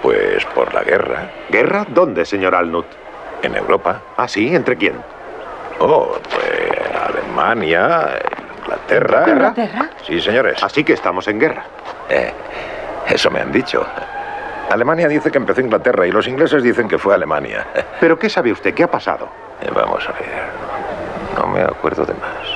Pues 0.01 0.45
por 0.45 0.73
la 0.73 0.83
guerra. 0.83 1.29
¿Guerra? 1.49 1.85
¿Dónde, 1.89 2.25
señor 2.25 2.53
Alnut? 2.53 2.85
En 3.41 3.55
Europa. 3.55 4.01
Ah, 4.17 4.27
sí, 4.27 4.55
¿entre 4.55 4.75
quién? 4.77 4.95
Oh, 5.79 6.17
pues 6.33 6.71
Alemania, 6.95 8.19
Inglaterra. 8.61 9.23
¿Inglaterra? 9.27 9.89
Sí, 10.03 10.19
señores. 10.21 10.61
Así 10.63 10.83
que 10.83 10.93
estamos 10.93 11.27
en 11.27 11.39
guerra. 11.39 11.63
Eh, 12.09 12.31
eso 13.07 13.29
me 13.31 13.39
han 13.41 13.51
dicho. 13.51 13.85
Alemania 14.69 15.07
dice 15.07 15.31
que 15.31 15.37
empezó 15.37 15.61
Inglaterra 15.61 16.05
y 16.07 16.11
los 16.11 16.27
ingleses 16.27 16.61
dicen 16.61 16.87
que 16.87 16.97
fue 16.97 17.13
Alemania. 17.13 17.65
¿Pero 17.99 18.17
qué 18.19 18.29
sabe 18.29 18.51
usted? 18.51 18.73
¿Qué 18.73 18.83
ha 18.83 18.91
pasado? 18.91 19.29
Eh, 19.61 19.69
Vamos 19.73 20.07
a 20.07 20.11
ver. 20.13 20.29
No 21.37 21.47
me 21.47 21.61
acuerdo 21.61 22.05
de 22.05 22.13
más. 22.13 22.47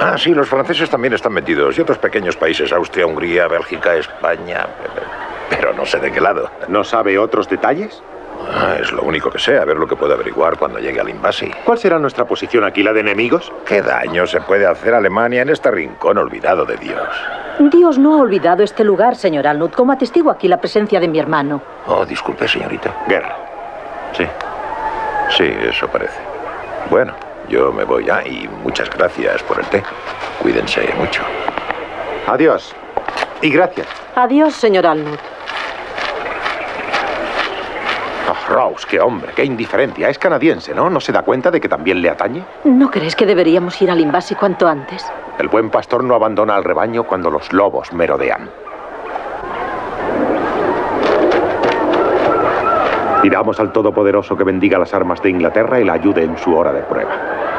Ah, 0.00 0.16
sí, 0.16 0.32
los 0.32 0.48
franceses 0.48 0.88
también 0.88 1.12
están 1.12 1.32
metidos. 1.32 1.76
Y 1.76 1.82
otros 1.82 1.98
pequeños 1.98 2.36
países, 2.36 2.72
Austria, 2.72 3.06
Hungría, 3.06 3.48
Bélgica, 3.48 3.94
España. 3.96 4.66
Pero 5.50 5.74
no 5.74 5.84
sé 5.84 5.98
de 5.98 6.10
qué 6.10 6.20
lado. 6.20 6.50
¿No 6.68 6.82
sabe 6.84 7.18
otros 7.18 7.48
detalles? 7.48 8.02
Ah, 8.48 8.76
es 8.80 8.90
lo 8.92 9.02
único 9.02 9.30
que 9.30 9.38
sé, 9.38 9.58
a 9.58 9.64
ver 9.64 9.76
lo 9.76 9.86
que 9.86 9.96
puedo 9.96 10.14
averiguar 10.14 10.56
cuando 10.56 10.78
llegue 10.78 11.00
al 11.00 11.08
Invasi. 11.08 11.50
¿Cuál 11.64 11.78
será 11.78 11.98
nuestra 11.98 12.24
posición 12.24 12.64
aquí, 12.64 12.82
la 12.82 12.92
de 12.92 13.00
enemigos? 13.00 13.52
¿Qué 13.66 13.82
daño 13.82 14.26
se 14.26 14.40
puede 14.40 14.66
hacer 14.66 14.94
a 14.94 14.98
Alemania 14.98 15.42
en 15.42 15.50
este 15.50 15.70
rincón 15.70 16.18
olvidado 16.18 16.64
de 16.64 16.76
Dios? 16.76 17.08
Dios 17.58 17.98
no 17.98 18.14
ha 18.14 18.18
olvidado 18.18 18.62
este 18.62 18.84
lugar, 18.84 19.16
señor 19.16 19.46
Alnut, 19.46 19.74
como 19.74 19.92
atestigo 19.92 20.30
aquí 20.30 20.48
la 20.48 20.60
presencia 20.60 20.98
de 20.98 21.08
mi 21.08 21.18
hermano. 21.18 21.60
Oh, 21.86 22.04
disculpe, 22.06 22.48
señorita. 22.48 23.04
Guerra. 23.06 23.36
Sí. 24.16 24.26
Sí, 25.36 25.44
eso 25.68 25.86
parece. 25.88 26.18
Bueno, 26.88 27.14
yo 27.48 27.70
me 27.72 27.84
voy 27.84 28.06
ya 28.06 28.26
y 28.26 28.48
muchas 28.62 28.90
gracias 28.90 29.42
por 29.42 29.60
el 29.60 29.66
té. 29.66 29.82
Cuídense 30.40 30.92
mucho. 30.98 31.22
Adiós. 32.26 32.74
Y 33.42 33.50
gracias. 33.50 33.86
Adiós, 34.16 34.54
señor 34.54 34.86
Alnut. 34.86 35.20
Oh, 38.28 38.52
Rose, 38.52 38.86
qué 38.88 39.00
hombre, 39.00 39.32
qué 39.34 39.44
indiferencia. 39.44 40.08
Es 40.08 40.18
canadiense, 40.18 40.74
¿no? 40.74 40.90
¿No 40.90 41.00
se 41.00 41.12
da 41.12 41.22
cuenta 41.22 41.50
de 41.50 41.60
que 41.60 41.68
también 41.68 42.02
le 42.02 42.10
atañe? 42.10 42.44
¿No 42.64 42.90
crees 42.90 43.16
que 43.16 43.26
deberíamos 43.26 43.80
ir 43.80 43.90
al 43.90 44.00
Invasi 44.00 44.34
cuanto 44.34 44.68
antes? 44.68 45.10
El 45.38 45.48
buen 45.48 45.70
pastor 45.70 46.04
no 46.04 46.14
abandona 46.14 46.54
al 46.54 46.64
rebaño 46.64 47.04
cuando 47.04 47.30
los 47.30 47.52
lobos 47.52 47.92
merodean. 47.92 48.50
Pidamos 53.22 53.60
al 53.60 53.72
Todopoderoso 53.72 54.36
que 54.36 54.44
bendiga 54.44 54.78
las 54.78 54.94
armas 54.94 55.22
de 55.22 55.30
Inglaterra 55.30 55.78
y 55.80 55.84
la 55.84 55.94
ayude 55.94 56.24
en 56.24 56.38
su 56.38 56.54
hora 56.56 56.72
de 56.72 56.80
prueba. 56.82 57.49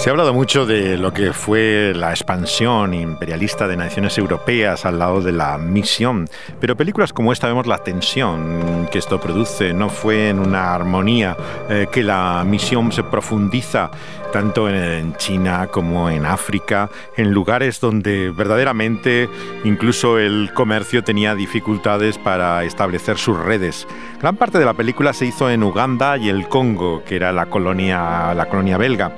Se 0.00 0.08
ha 0.08 0.12
hablado 0.12 0.32
mucho 0.32 0.64
de 0.64 0.96
lo 0.96 1.12
que 1.12 1.34
fue 1.34 1.92
la 1.94 2.08
expansión 2.08 2.94
imperialista 2.94 3.68
de 3.68 3.76
naciones 3.76 4.16
europeas 4.16 4.86
al 4.86 4.98
lado 4.98 5.20
de 5.20 5.30
la 5.30 5.58
misión, 5.58 6.26
pero 6.58 6.74
películas 6.74 7.12
como 7.12 7.34
esta 7.34 7.48
vemos 7.48 7.66
la 7.66 7.84
tensión 7.84 8.88
que 8.90 8.98
esto 8.98 9.20
produce. 9.20 9.74
No 9.74 9.90
fue 9.90 10.30
en 10.30 10.38
una 10.38 10.74
armonía 10.74 11.36
eh, 11.68 11.86
que 11.92 12.02
la 12.02 12.42
misión 12.46 12.90
se 12.92 13.02
profundiza 13.02 13.90
tanto 14.32 14.70
en 14.70 15.14
China 15.16 15.66
como 15.70 16.08
en 16.08 16.24
África, 16.24 16.88
en 17.18 17.32
lugares 17.32 17.78
donde 17.78 18.30
verdaderamente 18.30 19.28
incluso 19.64 20.18
el 20.18 20.50
comercio 20.54 21.04
tenía 21.04 21.34
dificultades 21.34 22.16
para 22.16 22.64
establecer 22.64 23.18
sus 23.18 23.38
redes. 23.38 23.86
Gran 24.18 24.36
parte 24.36 24.58
de 24.58 24.64
la 24.64 24.72
película 24.72 25.12
se 25.12 25.26
hizo 25.26 25.50
en 25.50 25.62
Uganda 25.62 26.16
y 26.16 26.30
el 26.30 26.48
Congo, 26.48 27.04
que 27.04 27.16
era 27.16 27.32
la 27.32 27.50
colonia, 27.50 28.32
la 28.32 28.48
colonia 28.48 28.78
belga. 28.78 29.12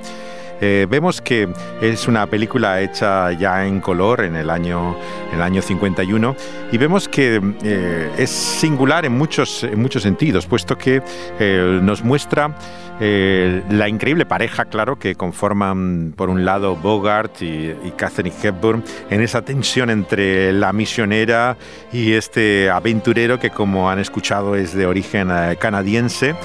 Eh, 0.65 0.87
vemos 0.89 1.21
que 1.21 1.49
es 1.81 2.07
una 2.07 2.25
película 2.25 2.79
hecha 2.79 3.33
ya 3.33 3.67
en 3.67 3.81
color 3.81 4.21
en 4.21 4.37
el 4.37 4.49
año, 4.49 4.95
en 5.29 5.35
el 5.35 5.41
año 5.41 5.61
51 5.61 6.37
y 6.71 6.77
vemos 6.77 7.09
que 7.09 7.41
eh, 7.63 8.09
es 8.17 8.29
singular 8.29 9.03
en 9.03 9.11
muchos, 9.11 9.65
en 9.65 9.81
muchos 9.81 10.03
sentidos, 10.03 10.45
puesto 10.45 10.77
que 10.77 11.01
eh, 11.37 11.79
nos 11.83 12.01
muestra 12.01 12.55
la 12.99 13.89
increíble 13.89 14.25
pareja, 14.25 14.63
claro, 14.63 14.97
que 14.97 15.15
conforman 15.15 16.13
por 16.15 16.29
un 16.29 16.45
lado 16.45 16.77
Bogart 16.77 17.41
y, 17.41 17.71
y, 17.83 17.93
Catherine 17.97 18.33
Hepburn 18.41 18.81
en 19.09 19.19
esa 19.19 19.41
tensión 19.41 19.89
entre 19.89 20.53
la 20.53 20.71
misionera 20.71 21.57
y 21.91 22.13
este 22.13 22.69
aventurero 22.69 23.39
que, 23.39 23.49
como 23.49 23.89
han 23.89 23.99
escuchado, 23.99 24.55
es 24.55 24.73
de 24.73 24.85
origen 24.85 25.29
canadiense 25.59 26.35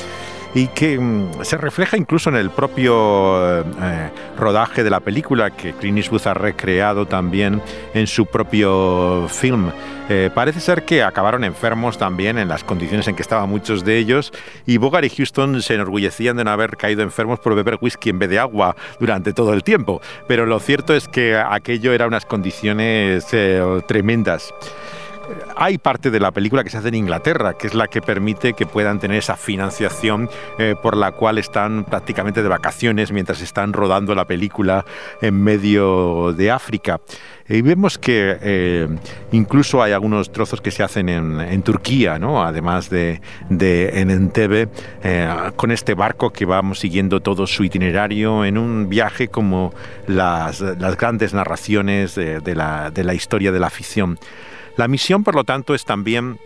y 0.54 0.68
que 0.68 0.98
mm, 0.98 1.42
se 1.42 1.56
refleja 1.56 1.96
incluso 1.96 2.30
en 2.30 2.36
el 2.36 2.50
propio 2.50 3.60
eh, 3.60 4.10
rodaje 4.36 4.82
de 4.82 4.90
la 4.90 5.00
película 5.00 5.50
que 5.50 5.72
Clint 5.74 5.98
Eastwood 5.98 6.26
ha 6.26 6.34
recreado 6.34 7.06
también 7.06 7.62
en 7.94 8.06
su 8.06 8.26
propio 8.26 9.26
film. 9.28 9.70
Eh, 10.08 10.30
parece 10.34 10.60
ser 10.60 10.84
que 10.84 11.02
acabaron 11.02 11.44
enfermos 11.44 11.98
también 11.98 12.38
en 12.38 12.48
las 12.48 12.64
condiciones 12.64 13.06
en 13.08 13.14
que 13.14 13.22
estaban 13.22 13.48
muchos 13.50 13.84
de 13.84 13.98
ellos 13.98 14.32
y 14.64 14.78
Bogart 14.78 15.04
y 15.04 15.10
Houston 15.10 15.60
se 15.60 15.74
enorgullecían 15.74 16.36
de 16.36 16.44
no 16.44 16.50
haber 16.50 16.76
caído 16.76 17.02
enfermos 17.02 17.40
por 17.40 17.54
beber 17.54 17.78
whisky 17.80 18.08
en 18.08 18.18
vez 18.18 18.30
de 18.30 18.38
agua 18.38 18.74
durante 18.98 19.34
todo 19.34 19.52
el 19.52 19.62
tiempo. 19.62 20.00
Pero 20.26 20.46
lo 20.46 20.60
cierto 20.60 20.94
es 20.94 21.08
que 21.08 21.36
aquello 21.36 21.92
era 21.92 22.06
unas 22.06 22.24
condiciones 22.24 23.26
eh, 23.32 23.62
tremendas 23.86 24.54
hay 25.56 25.78
parte 25.78 26.10
de 26.10 26.20
la 26.20 26.30
película 26.30 26.64
que 26.64 26.70
se 26.70 26.78
hace 26.78 26.88
en 26.88 26.94
Inglaterra, 26.94 27.54
que 27.54 27.66
es 27.66 27.74
la 27.74 27.88
que 27.88 28.00
permite 28.00 28.52
que 28.52 28.66
puedan 28.66 28.98
tener 29.00 29.18
esa 29.18 29.36
financiación 29.36 30.28
eh, 30.58 30.74
por 30.82 30.96
la 30.96 31.12
cual 31.12 31.38
están 31.38 31.84
prácticamente 31.84 32.42
de 32.42 32.48
vacaciones 32.48 33.12
mientras 33.12 33.40
están 33.40 33.72
rodando 33.72 34.14
la 34.14 34.24
película 34.24 34.84
en 35.20 35.42
medio 35.42 36.32
de 36.32 36.50
África. 36.50 37.00
Y 37.48 37.62
vemos 37.62 37.96
que 37.96 38.36
eh, 38.42 38.88
incluso 39.32 39.82
hay 39.82 39.92
algunos 39.92 40.30
trozos 40.30 40.60
que 40.60 40.70
se 40.70 40.82
hacen 40.82 41.08
en, 41.08 41.62
Turquía, 41.62 42.18
¿no? 42.18 42.44
además 42.44 42.90
de, 42.90 43.20
en 43.48 44.10
Entebbe, 44.10 44.68
eh, 45.02 45.28
con 45.56 45.70
este 45.70 45.94
barco 45.94 46.30
que 46.30 46.44
vamos 46.44 46.78
siguiendo 46.78 47.20
todo 47.20 47.46
su 47.46 47.64
itinerario 47.64 48.44
en 48.44 48.58
un 48.58 48.88
viaje 48.90 49.28
como 49.28 49.72
las, 50.06 50.62
grandes 50.98 51.32
narraciones 51.32 52.14
de, 52.14 52.54
la, 52.54 52.90
de 52.90 53.04
la 53.04 53.14
historia 53.14 53.50
de 53.50 53.60
la 53.60 53.70
ficción. 53.70 54.18
La 54.78 54.86
misión, 54.86 55.24
por 55.24 55.34
lo 55.34 55.42
tanto, 55.42 55.74
es 55.74 55.84
también 55.84 56.38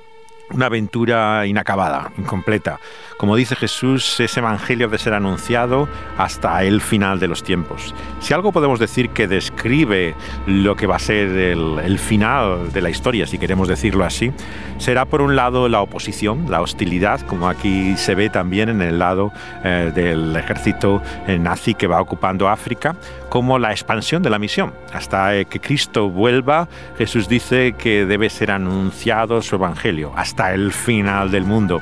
una 0.53 0.67
aventura 0.67 1.47
inacabada, 1.47 2.13
incompleta. 2.17 2.81
Como 3.19 3.37
dice 3.37 3.57
Jesús, 3.57 4.19
ese 4.21 4.41
evangelio 4.41 4.87
debe 4.87 4.97
ser 4.97 5.13
anunciado 5.13 5.87
hasta 6.17 6.65
el 6.65 6.81
final 6.81 7.21
de 7.21 7.29
los 7.29 7.43
tiempos. 7.43 7.95
Si 8.21 8.33
algo 8.33 8.51
podemos 8.51 8.79
decir 8.79 9.11
que 9.11 9.29
describe 9.29 10.15
lo 10.47 10.77
que 10.77 10.87
va 10.87 10.97
a 10.97 10.99
ser 10.99 11.29
el, 11.29 11.99
final 11.99 12.73
de 12.73 12.81
la 12.81 12.89
historia, 12.89 13.27
si 13.27 13.37
queremos 13.39 13.69
decirlo 13.69 14.05
así, 14.05 14.33
será 14.79 15.05
por 15.05 15.21
un 15.21 15.37
lado 15.37 15.69
la 15.69 15.83
oposición, 15.83 16.51
la 16.51 16.63
hostilidad, 16.63 17.21
como 17.27 17.49
aquí 17.49 17.99
se 17.99 18.15
ve 18.15 18.31
también 18.31 18.71
en 18.71 18.81
el 18.81 18.99
lado 18.99 19.31
eh, 19.63 19.93
del 19.95 20.35
ejército 20.37 21.03
nazi 21.39 21.75
que 21.75 21.87
va 21.87 22.01
ocupando 22.01 22.49
África, 22.49 22.97
como 23.33 23.59
la 23.59 23.71
expansión 23.71 24.23
de 24.23 24.29
la 24.29 24.39
misión. 24.39 24.75
Hasta 24.93 25.35
eh, 25.35 25.47
que 25.47 25.59
Cristo 25.59 26.11
vuelva, 26.11 26.69
Jesús 26.99 27.29
dice 27.29 27.73
que 27.79 28.05
debe 28.05 28.29
ser 28.29 28.51
anunciado 28.51 29.41
su 29.41 29.55
evangelio 29.55 30.13
hasta 30.17 30.53
el 30.53 30.71
final 30.71 31.31
del 31.31 31.45
mundo. 31.45 31.81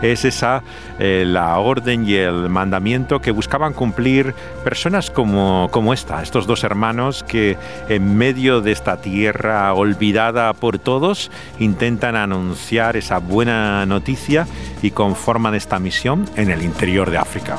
Es 0.00 0.24
esa 0.24 0.62
eh, 1.00 1.24
la 1.26 1.58
orden 1.58 2.08
y 2.08 2.14
el 2.14 2.48
mandamiento 2.48 3.20
que 3.20 3.32
buscaban 3.32 3.72
cumplir 3.72 4.32
personas 4.62 5.10
como, 5.10 5.68
como 5.72 5.92
esta, 5.92 6.22
estos 6.22 6.46
dos 6.46 6.62
hermanos 6.62 7.24
que 7.24 7.58
en 7.88 8.16
medio 8.16 8.60
de 8.60 8.70
esta 8.70 8.98
tierra 8.98 9.74
olvidada 9.74 10.52
por 10.52 10.78
todos 10.78 11.32
intentan 11.58 12.14
anunciar 12.14 12.96
esa 12.96 13.18
buena 13.18 13.84
noticia 13.86 14.46
y 14.82 14.92
conforman 14.92 15.56
esta 15.56 15.80
misión 15.80 16.26
en 16.36 16.52
el 16.52 16.62
interior 16.62 17.10
de 17.10 17.18
África. 17.18 17.56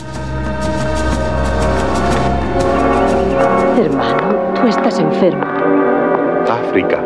Hermano, 3.84 4.54
tú 4.56 4.66
estás 4.66 4.98
enfermo. 4.98 5.44
África. 6.50 7.04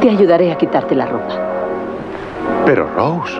Te 0.00 0.08
ayudaré 0.08 0.50
a 0.50 0.56
quitarte 0.56 0.94
la 0.94 1.04
ropa. 1.04 1.34
Pero 2.64 2.86
Rose. 2.86 3.38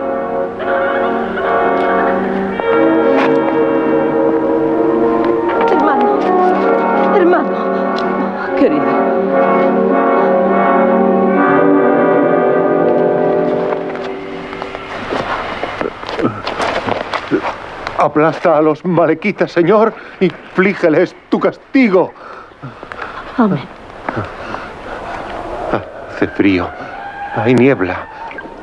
Aplasta 17.97 18.57
a 18.57 18.61
los 18.61 18.83
malequitas, 18.85 19.51
Señor, 19.51 19.93
y 20.19 20.29
flígeles 20.53 21.15
tu 21.29 21.39
castigo. 21.39 22.11
Amén. 23.37 23.63
Hace 26.11 26.27
frío. 26.27 26.67
Hay 27.35 27.53
niebla. 27.53 28.07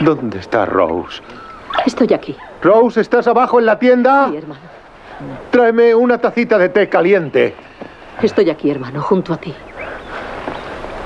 ¿Dónde 0.00 0.38
está 0.38 0.64
Rose? 0.64 1.22
Estoy 1.84 2.12
aquí. 2.12 2.36
Rose, 2.62 3.00
¿estás 3.00 3.26
abajo 3.26 3.58
en 3.58 3.66
la 3.66 3.78
tienda? 3.78 4.28
Sí, 4.30 4.36
hermano. 4.36 4.60
Tráeme 5.50 5.94
una 5.94 6.18
tacita 6.18 6.58
de 6.58 6.68
té 6.68 6.88
caliente. 6.88 7.54
Estoy 8.22 8.50
aquí, 8.50 8.70
hermano, 8.70 9.02
junto 9.02 9.32
a 9.32 9.36
ti. 9.36 9.54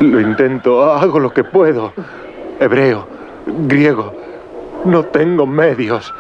Lo 0.01 0.21
intento, 0.21 0.93
hago 0.93 1.19
lo 1.19 1.33
que 1.33 1.45
puedo. 1.45 1.93
Hebreo, 2.61 3.07
griego. 3.47 4.15
No 4.85 5.05
tengo 5.05 5.47
medios. 5.47 6.13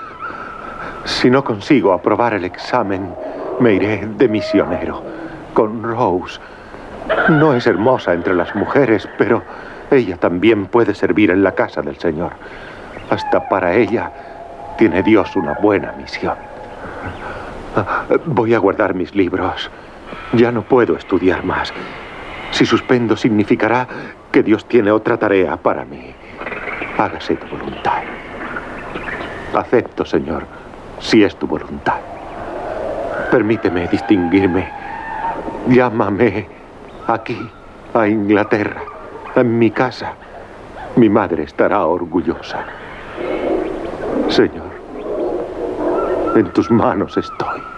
Si 1.04 1.30
no 1.30 1.44
consigo 1.44 1.92
aprobar 1.92 2.34
el 2.34 2.44
examen, 2.44 3.14
me 3.60 3.74
iré 3.74 4.06
de 4.06 4.28
misionero 4.28 5.02
con 5.52 5.82
Rose. 5.82 6.40
No 7.28 7.54
es 7.54 7.66
hermosa 7.66 8.14
entre 8.14 8.34
las 8.34 8.54
mujeres, 8.54 9.06
pero 9.18 9.42
ella 9.90 10.16
también 10.16 10.66
puede 10.66 10.94
servir 10.94 11.30
en 11.30 11.42
la 11.42 11.52
casa 11.52 11.82
del 11.82 11.96
Señor. 11.98 12.32
Hasta 13.10 13.48
para 13.48 13.74
ella 13.74 14.10
tiene 14.78 15.02
Dios 15.02 15.36
una 15.36 15.54
buena 15.54 15.92
misión. 15.92 16.34
Voy 18.24 18.54
a 18.54 18.58
guardar 18.58 18.94
mis 18.94 19.14
libros. 19.14 19.70
Ya 20.32 20.50
no 20.52 20.62
puedo 20.62 20.96
estudiar 20.96 21.44
más. 21.44 21.72
Si 22.50 22.64
suspendo 22.64 23.16
significará 23.16 23.86
que 24.32 24.42
Dios 24.42 24.66
tiene 24.66 24.90
otra 24.90 25.18
tarea 25.18 25.56
para 25.56 25.84
mí. 25.84 26.14
Hágase 26.96 27.36
tu 27.36 27.46
voluntad. 27.56 28.02
Acepto, 29.54 30.04
Señor, 30.04 30.44
si 31.04 31.22
es 31.22 31.36
tu 31.36 31.46
voluntad. 31.46 32.00
Permíteme 33.30 33.86
distinguirme. 33.88 34.68
Llámame 35.68 36.48
aquí, 37.06 37.38
a 37.92 38.08
Inglaterra, 38.08 38.82
en 39.36 39.58
mi 39.58 39.70
casa. 39.70 40.14
Mi 40.96 41.08
madre 41.08 41.42
estará 41.42 41.84
orgullosa. 41.84 42.64
Señor, 44.28 44.72
en 46.36 46.46
tus 46.52 46.70
manos 46.70 47.16
estoy. 47.16 47.73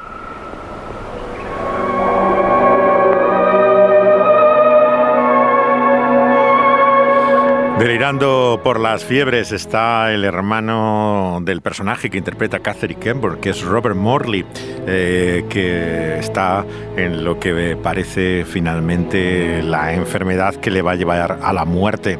Delirando 7.78 8.62
por 8.64 8.80
las 8.80 9.04
fiebres 9.04 9.52
está 9.52 10.10
el 10.10 10.24
hermano 10.24 11.40
del 11.42 11.60
personaje 11.60 12.08
que 12.08 12.16
interpreta 12.16 12.60
Catherine 12.60 12.98
Kemper, 12.98 13.38
que 13.38 13.50
es 13.50 13.62
Robert 13.62 13.94
Morley, 13.94 14.46
eh, 14.86 15.44
que 15.50 16.18
está 16.18 16.64
en 16.96 17.22
lo 17.22 17.38
que 17.38 17.76
parece 17.76 18.46
finalmente 18.46 19.62
la 19.62 19.92
enfermedad 19.92 20.54
que 20.54 20.70
le 20.70 20.80
va 20.80 20.92
a 20.92 20.94
llevar 20.94 21.38
a 21.42 21.52
la 21.52 21.66
muerte. 21.66 22.18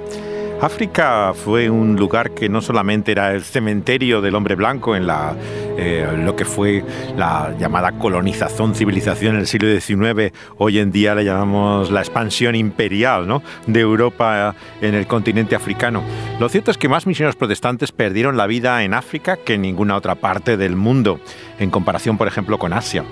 África 0.61 1.33
fue 1.35 1.69
un 1.69 1.97
lugar 1.97 2.31
que 2.31 2.49
no 2.49 2.63
solamente 2.63 3.13
era 3.13 3.35
el 3.35 3.45
cementerio 3.45 4.23
del 4.23 4.35
hombre 4.35 4.55
blanco 4.55 4.97
en 4.97 5.07
la, 5.07 5.35
eh, 5.77 6.09
lo 6.25 6.35
que 6.35 6.47
fue 6.47 6.83
la 7.15 7.55
llamada 7.59 7.93
colonización, 7.93 8.75
civilización 8.75 9.35
en 9.35 9.41
el 9.43 9.47
siglo 9.47 9.69
XIX, 9.69 10.33
hoy 10.57 10.79
en 10.79 10.91
día 10.91 11.15
le 11.15 11.25
llamamos 11.25 11.91
la 11.91 12.01
expansión 12.01 12.55
imperial 12.55 13.29
¿no? 13.29 13.43
de 13.67 13.81
Europa 13.81 14.55
en 14.81 14.95
el 14.95 15.07
continente 15.07 15.55
africano. 15.55 16.03
Lo 16.41 16.49
cierto 16.49 16.71
es 16.71 16.79
que 16.79 16.89
más 16.89 17.07
misioneros 17.07 17.37
protestantes 17.37 17.93
perdieron 17.93 18.39
la 18.39 18.47
vida 18.47 18.83
en 18.83 18.95
África 18.95 19.37
que 19.37 19.55
en 19.55 19.63
ninguna 19.63 19.95
otra 19.95 20.15
parte 20.15 20.57
del 20.57 20.75
mundo, 20.75 21.21
en 21.59 21.71
comparación, 21.71 22.17
por 22.17 22.29
ejemplo, 22.29 22.59
con 22.59 22.73
Asia. 22.73 23.05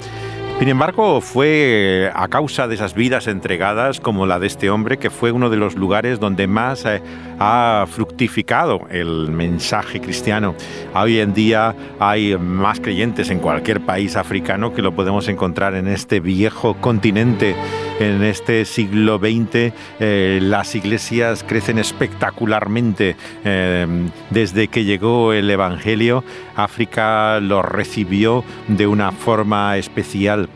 Sin 0.59 0.69
embargo, 0.69 1.21
fue 1.21 2.11
a 2.15 2.29
causa 2.29 2.69
de 2.69 2.77
esas 2.77 2.95
vidas 2.95 3.27
entregadas 3.27 3.99
como 3.99 4.25
la 4.25 4.39
de 4.39 4.47
este 4.47 4.71
hombre 4.71 4.99
que 4.99 5.11
fue 5.11 5.33
uno 5.33 5.51
de 5.51 5.57
los 5.57 5.75
lugares 5.75 6.21
donde 6.21 6.47
más 6.47 6.85
eh, 6.87 7.03
ha 7.41 7.87
fructificado 7.91 8.87
el 8.89 9.31
mensaje 9.31 10.01
cristiano. 10.01 10.55
Hoy 10.95 11.19
en 11.19 11.35
día 11.35 11.75
hay 11.99 12.39
más 12.39 12.81
creyentes 12.81 13.31
en 13.31 13.41
cualquier 13.41 13.81
país 13.81 14.17
africano 14.17 14.73
que 14.73 14.81
lo 14.81 14.95
podemos 14.95 15.29
encontrar 15.29 15.75
en 15.75 15.89
este 15.89 16.21
viejo 16.21 16.75
continente. 16.75 17.57
En 18.01 18.25
este 18.25 18.65
siglo 18.65 19.19
XX 19.19 19.73
eh, 20.01 20.39
las 20.43 20.75
iglesias 20.75 21.45
crecen 21.47 21.79
espectacularmente. 21.79 23.17
Eh, 23.45 23.87
desde 24.31 24.69
que 24.69 24.85
llegó 24.85 25.33
el 25.33 25.51
Evangelio, 25.51 26.25
África 26.57 27.39
lo 27.41 27.63
recibió 27.63 28.45
de 28.69 28.87
una 28.87 29.13
forma 29.13 29.77
especial. 29.77 30.49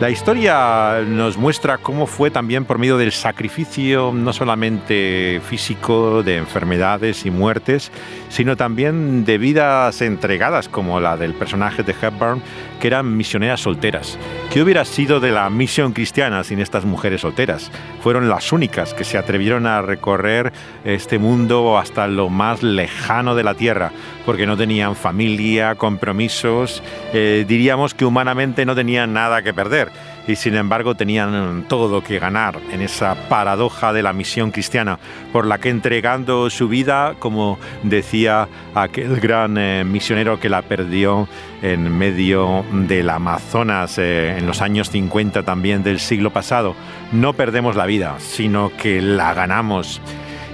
La 0.00 0.08
historia 0.08 1.02
nos 1.06 1.36
muestra 1.36 1.76
cómo 1.76 2.06
fue 2.06 2.30
también 2.30 2.64
por 2.64 2.78
medio 2.78 2.96
del 2.96 3.12
sacrificio, 3.12 4.12
no 4.14 4.32
solamente 4.32 5.42
físico, 5.44 6.22
de 6.22 6.38
enfermedades 6.38 7.26
y 7.26 7.30
muertes, 7.30 7.92
sino 8.30 8.56
también 8.56 9.26
de 9.26 9.36
vidas 9.36 10.00
entregadas, 10.00 10.68
como 10.68 11.00
la 11.00 11.18
del 11.18 11.34
personaje 11.34 11.82
de 11.82 11.94
Hepburn, 12.00 12.42
que 12.80 12.86
eran 12.86 13.16
misioneras 13.16 13.60
solteras. 13.60 14.18
¿Qué 14.50 14.62
hubiera 14.62 14.84
sido 14.84 15.20
de 15.20 15.32
la 15.32 15.50
misión 15.50 15.92
cristiana 15.92 16.42
sin 16.42 16.60
estas 16.60 16.86
mujeres 16.86 17.20
solteras? 17.20 17.70
Fueron 18.02 18.28
las 18.28 18.52
únicas 18.52 18.94
que 18.94 19.04
se 19.04 19.18
atrevieron 19.18 19.66
a 19.66 19.82
recorrer 19.82 20.52
este 20.84 21.18
mundo 21.18 21.76
hasta 21.76 22.06
lo 22.06 22.30
más 22.30 22.62
lejano 22.62 23.34
de 23.34 23.44
la 23.44 23.54
tierra, 23.54 23.90
porque 24.24 24.46
no 24.46 24.56
tenían 24.56 24.96
familia, 24.96 25.74
compromisos, 25.74 26.82
eh, 27.12 27.44
diríamos 27.46 27.94
que 27.94 28.04
humanamente 28.04 28.64
no 28.64 28.74
tenían 28.74 29.12
nada 29.12 29.42
que 29.42 29.52
perder 29.52 29.90
y 30.30 30.36
sin 30.36 30.54
embargo 30.54 30.94
tenían 30.94 31.64
todo 31.68 32.02
que 32.02 32.18
ganar 32.18 32.58
en 32.72 32.82
esa 32.82 33.14
paradoja 33.28 33.92
de 33.92 34.02
la 34.02 34.12
misión 34.12 34.50
cristiana, 34.50 34.98
por 35.32 35.44
la 35.46 35.58
que 35.58 35.70
entregando 35.70 36.48
su 36.50 36.68
vida, 36.68 37.14
como 37.18 37.58
decía 37.82 38.48
aquel 38.74 39.20
gran 39.20 39.58
eh, 39.58 39.84
misionero 39.84 40.38
que 40.38 40.48
la 40.48 40.62
perdió 40.62 41.28
en 41.62 41.96
medio 41.98 42.64
del 42.72 43.10
Amazonas 43.10 43.98
eh, 43.98 44.36
en 44.38 44.46
los 44.46 44.62
años 44.62 44.90
50 44.90 45.42
también 45.42 45.82
del 45.82 45.98
siglo 45.98 46.30
pasado, 46.30 46.74
no 47.12 47.32
perdemos 47.32 47.74
la 47.74 47.86
vida, 47.86 48.14
sino 48.18 48.70
que 48.76 49.02
la 49.02 49.34
ganamos 49.34 50.00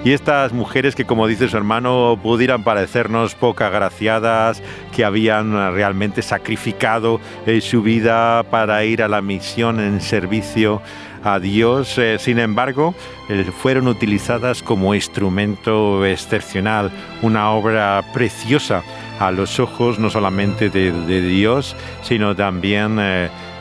y 0.03 0.11
estas 0.11 0.53
mujeres 0.53 0.95
que, 0.95 1.05
como 1.05 1.27
dice 1.27 1.47
su 1.47 1.57
hermano, 1.57 2.19
pudieran 2.21 2.63
parecernos 2.63 3.35
poco 3.35 3.63
agraciadas, 3.63 4.61
que 4.95 5.03
habían 5.03 5.53
realmente 5.73 6.21
sacrificado 6.21 7.19
eh, 7.45 7.61
su 7.61 7.81
vida 7.81 8.43
para 8.43 8.83
ir 8.85 9.03
a 9.03 9.07
la 9.07 9.21
misión 9.21 9.79
en 9.79 10.01
servicio 10.01 10.81
a 11.23 11.39
Dios, 11.39 11.97
eh, 11.97 12.17
sin 12.19 12.39
embargo, 12.39 12.95
eh, 13.27 13.43
fueron 13.61 13.87
utilizadas 13.87 14.61
como 14.63 14.95
instrumento 14.95 16.05
excepcional, 16.05 16.91
una 17.21 17.51
obra 17.51 18.03
preciosa 18.13 18.83
a 19.19 19.31
los 19.31 19.59
ojos 19.59 19.99
no 19.99 20.09
solamente 20.09 20.69
de, 20.69 21.21
Dios, 21.21 21.75
sino 22.03 22.35
también 22.35 22.99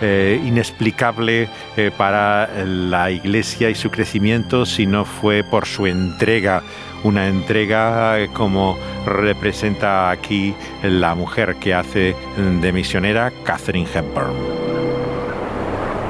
eh, 0.01 0.39
inexplicable 0.45 1.49
eh, 1.77 1.91
para 1.97 2.49
la 2.65 3.11
iglesia 3.11 3.71
y 3.71 3.75
su 3.75 3.91
crecimiento 3.91 4.67
si 4.67 4.87
no 4.87 5.07
fue 5.07 5.43
por 5.43 5.65
su 5.65 5.87
entrega, 5.87 6.63
una 7.03 7.29
entrega 7.29 8.21
eh, 8.21 8.29
como 8.31 8.77
representa 9.07 10.11
aquí 10.11 10.55
la 10.83 11.15
mujer 11.15 11.57
que 11.57 11.73
hace 11.73 12.15
de 12.37 12.73
misionera 12.73 13.33
Catherine 13.43 13.89
Hepburn. 13.93 14.35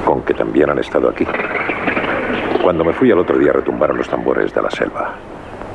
Con 0.04 0.22
que 0.22 0.34
también 0.34 0.70
han 0.70 0.80
estado 0.80 1.08
aquí. 1.08 1.26
Cuando 2.62 2.84
me 2.84 2.92
fui 2.92 3.12
al 3.12 3.20
otro 3.20 3.38
día 3.38 3.52
retumbaron 3.52 3.96
los 3.96 4.08
tambores 4.08 4.52
de 4.52 4.62
la 4.62 4.70
selva. 4.70 5.14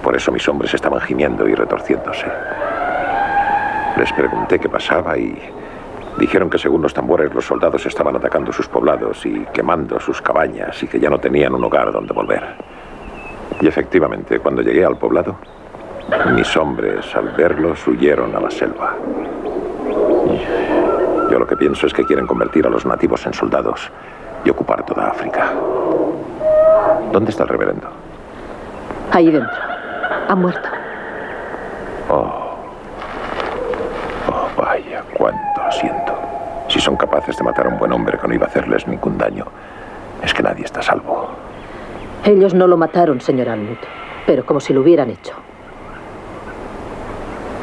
Por 0.04 0.18
eso 0.18 0.32
mis 0.34 0.46
hombres 0.50 0.74
estaban 0.74 1.00
gimiendo 1.00 1.48
y 1.48 1.56
retorciéndose. 1.56 2.26
Les 3.96 4.12
pregunté 4.14 4.60
qué 4.60 4.68
pasaba 4.68 5.18
y 5.18 5.38
Dijeron 6.18 6.50
que 6.50 6.58
según 6.58 6.82
los 6.82 6.94
tambores 6.94 7.34
los 7.34 7.46
soldados 7.46 7.86
estaban 7.86 8.16
atacando 8.16 8.52
sus 8.52 8.68
poblados 8.68 9.26
y 9.26 9.46
quemando 9.54 10.00
sus 10.00 10.22
cabañas 10.22 10.82
y 10.84 10.88
que 10.88 11.00
ya 11.00 11.10
no 11.10 11.20
tenían 11.20 11.54
un 11.54 11.64
hogar 11.64 11.92
donde 11.92 12.14
volver. 12.14 12.44
Y 13.60 13.68
efectivamente, 13.68 14.40
cuando 14.40 14.62
llegué 14.62 14.84
al 14.84 14.98
poblado, 14.98 15.38
mis 16.34 16.56
hombres 16.58 17.16
al 17.16 17.30
verlos 17.30 17.88
huyeron 17.88 18.36
a 18.36 18.40
la 18.40 18.52
selva. 18.52 18.96
Yo 21.32 21.40
lo 21.40 21.48
que 21.48 21.56
pienso 21.56 21.88
es 21.88 21.94
que 21.94 22.04
quieren 22.04 22.28
convertir 22.28 22.68
a 22.68 22.70
los 22.70 22.86
nativos 22.86 23.26
en 23.26 23.34
soldados 23.34 23.90
y 24.44 24.50
ocupar 24.50 24.86
toda 24.86 25.08
África. 25.08 25.54
¿Dónde 27.12 27.32
está 27.32 27.44
el 27.44 27.50
reverendo? 27.50 27.88
Ahí 29.12 29.32
dentro. 29.32 29.56
Ha 30.28 30.36
muerto. 30.36 30.70
Oh. 32.10 32.58
Oh, 34.28 34.48
vaya, 34.58 35.04
cuánto 35.18 35.51
siento. 35.72 36.14
Si 36.68 36.80
son 36.80 36.96
capaces 36.96 37.36
de 37.38 37.44
matar 37.44 37.66
a 37.66 37.70
un 37.70 37.80
buen 37.80 37.92
hombre 37.92 38.18
que 38.18 38.28
no 38.28 38.34
iba 38.34 38.46
a 38.46 38.50
hacerles 38.50 38.88
ningún 38.88 39.18
daño, 39.18 39.46
es 40.24 40.34
que 40.34 40.44
nadie 40.44 40.66
está 40.66 40.80
a 40.80 40.84
salvo. 40.84 41.30
Ellos 42.24 42.54
no 42.54 42.68
lo 42.68 42.78
mataron, 42.78 43.20
señor 43.20 43.50
Almut, 43.50 43.80
pero 44.26 44.46
como 44.46 44.60
si 44.60 44.74
lo 44.74 44.82
hubieran 44.82 45.10
hecho. 45.10 45.34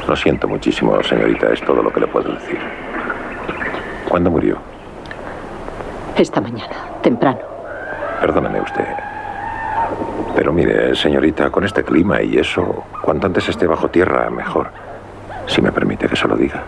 Lo 0.07 0.16
siento 0.16 0.49
muchísimo, 0.49 1.03
señorita, 1.03 1.53
es 1.53 1.61
todo 1.62 1.83
lo 1.83 1.92
que 1.92 2.01
le 2.01 2.07
puedo 2.07 2.33
decir. 2.33 2.59
¿Cuándo 4.09 4.31
murió? 4.31 4.59
Esta 6.16 6.40
mañana, 6.40 6.77
temprano. 7.03 7.40
Perdóneme 8.21 8.61
usted. 8.61 8.87
Pero 10.35 10.53
mire, 10.53 10.94
señorita, 10.94 11.51
con 11.51 11.64
este 11.64 11.85
clima 11.85 12.23
y 12.23 12.38
eso, 12.38 12.85
cuanto 13.03 13.27
antes 13.27 13.49
esté 13.49 13.66
bajo 13.66 13.88
tierra, 13.88 14.29
mejor. 14.31 14.71
Si 15.47 15.62
me 15.62 15.73
permite 15.73 16.09
que 16.09 16.16
se 16.16 16.27
lo 16.27 16.37
diga. 16.37 16.62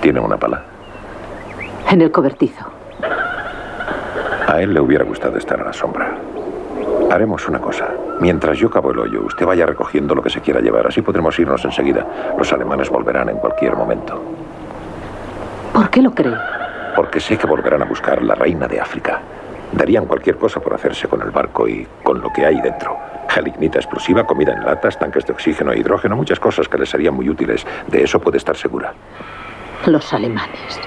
¿Tiene 0.00 0.20
una 0.20 0.36
pala? 0.36 0.62
En 1.90 2.00
el 2.00 2.10
cobertizo. 2.10 2.64
A 4.46 4.60
él 4.60 4.72
le 4.72 4.80
hubiera 4.80 5.04
gustado 5.04 5.36
estar 5.36 5.60
a 5.60 5.64
la 5.64 5.72
sombra. 5.72 6.16
Haremos 7.10 7.46
una 7.48 7.58
cosa. 7.60 7.88
Mientras 8.20 8.58
yo 8.58 8.70
cavo 8.70 8.92
el 8.92 8.98
hoyo, 8.98 9.22
usted 9.24 9.44
vaya 9.44 9.66
recogiendo 9.66 10.14
lo 10.14 10.22
que 10.22 10.30
se 10.30 10.40
quiera 10.40 10.60
llevar. 10.60 10.86
Así 10.86 11.02
podremos 11.02 11.38
irnos 11.38 11.64
enseguida. 11.64 12.06
Los 12.38 12.52
alemanes 12.52 12.88
volverán 12.88 13.28
en 13.28 13.36
cualquier 13.36 13.76
momento. 13.76 14.20
¿Por 15.72 15.90
qué 15.90 16.02
lo 16.02 16.12
cree? 16.12 16.36
Porque 16.96 17.20
sé 17.20 17.36
que 17.36 17.46
volverán 17.46 17.82
a 17.82 17.84
buscar 17.84 18.22
la 18.22 18.34
reina 18.34 18.66
de 18.66 18.80
África. 18.80 19.20
Darían 19.72 20.06
cualquier 20.06 20.36
cosa 20.36 20.60
por 20.60 20.74
hacerse 20.74 21.08
con 21.08 21.20
el 21.22 21.30
barco 21.30 21.68
y 21.68 21.86
con 22.02 22.20
lo 22.20 22.32
que 22.32 22.44
hay 22.44 22.60
dentro. 22.60 22.96
Gelignita 23.28 23.78
explosiva, 23.78 24.26
comida 24.26 24.52
en 24.52 24.64
latas, 24.64 24.98
tanques 24.98 25.24
de 25.26 25.32
oxígeno 25.32 25.72
e 25.72 25.78
hidrógeno, 25.78 26.16
muchas 26.16 26.40
cosas 26.40 26.68
que 26.68 26.78
les 26.78 26.88
serían 26.90 27.14
muy 27.14 27.28
útiles. 27.28 27.64
De 27.86 28.02
eso 28.02 28.18
puede 28.18 28.38
estar 28.38 28.56
segura. 28.56 28.92
Los 29.86 30.12
alemanes. 30.12 30.80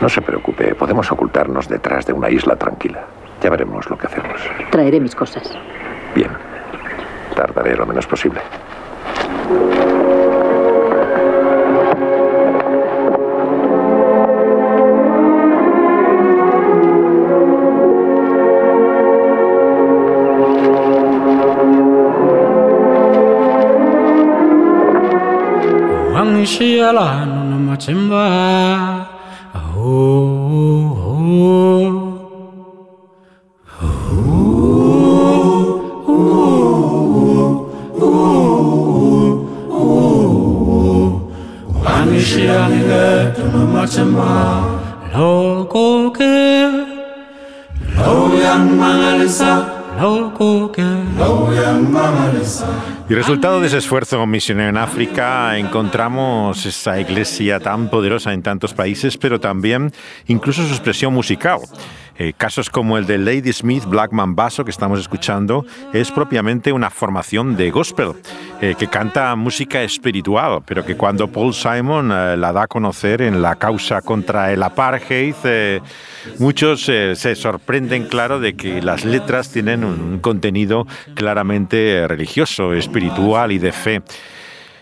No 0.00 0.08
se 0.08 0.22
preocupe, 0.22 0.74
podemos 0.74 1.10
ocultarnos 1.12 1.68
detrás 1.68 2.06
de 2.06 2.12
una 2.12 2.30
isla 2.30 2.56
tranquila. 2.56 3.04
Ya 3.42 3.50
veremos 3.50 3.88
lo 3.88 3.96
que 3.96 4.06
hacemos. 4.06 4.40
Traeré 4.70 5.00
mis 5.00 5.14
cosas. 5.14 5.50
Bien. 6.14 6.30
Tardaré 7.34 7.76
lo 7.76 7.86
menos 7.86 8.06
posible. 8.06 8.40
Timber. 27.80 28.89
Y 53.10 53.14
resultado 53.14 53.60
de 53.60 53.66
ese 53.66 53.78
esfuerzo 53.78 54.24
misionero 54.24 54.68
en 54.68 54.76
África 54.76 55.58
encontramos 55.58 56.64
esa 56.64 57.00
iglesia 57.00 57.58
tan 57.58 57.90
poderosa 57.90 58.32
en 58.32 58.40
tantos 58.40 58.72
países, 58.72 59.16
pero 59.18 59.40
también 59.40 59.90
incluso 60.28 60.62
su 60.64 60.72
expresión 60.72 61.12
musical. 61.12 61.58
Eh, 62.20 62.34
casos 62.36 62.68
como 62.68 62.98
el 62.98 63.06
de 63.06 63.16
Lady 63.16 63.50
Smith 63.50 63.86
Blackman 63.86 64.36
Basso 64.36 64.62
que 64.62 64.70
estamos 64.70 65.00
escuchando 65.00 65.64
es 65.94 66.10
propiamente 66.10 66.70
una 66.70 66.90
formación 66.90 67.56
de 67.56 67.70
gospel 67.70 68.12
eh, 68.60 68.74
que 68.78 68.88
canta 68.88 69.34
música 69.36 69.82
espiritual, 69.82 70.60
pero 70.66 70.84
que 70.84 70.98
cuando 70.98 71.28
Paul 71.28 71.54
Simon 71.54 72.12
eh, 72.12 72.36
la 72.36 72.52
da 72.52 72.64
a 72.64 72.66
conocer 72.66 73.22
en 73.22 73.40
la 73.40 73.56
causa 73.56 74.02
contra 74.02 74.52
el 74.52 74.62
apartheid, 74.62 75.34
muchos 76.38 76.82
se 76.82 77.34
sorprenden, 77.34 78.06
claro, 78.06 78.38
de 78.38 78.54
que 78.54 78.82
las 78.82 79.06
letras 79.06 79.50
tienen 79.50 79.82
un 79.82 80.18
contenido 80.18 80.86
claramente 81.14 82.04
religioso, 82.06 82.74
espiritual 82.74 83.50
y 83.50 83.58
de 83.58 83.72
fe. 83.72 84.02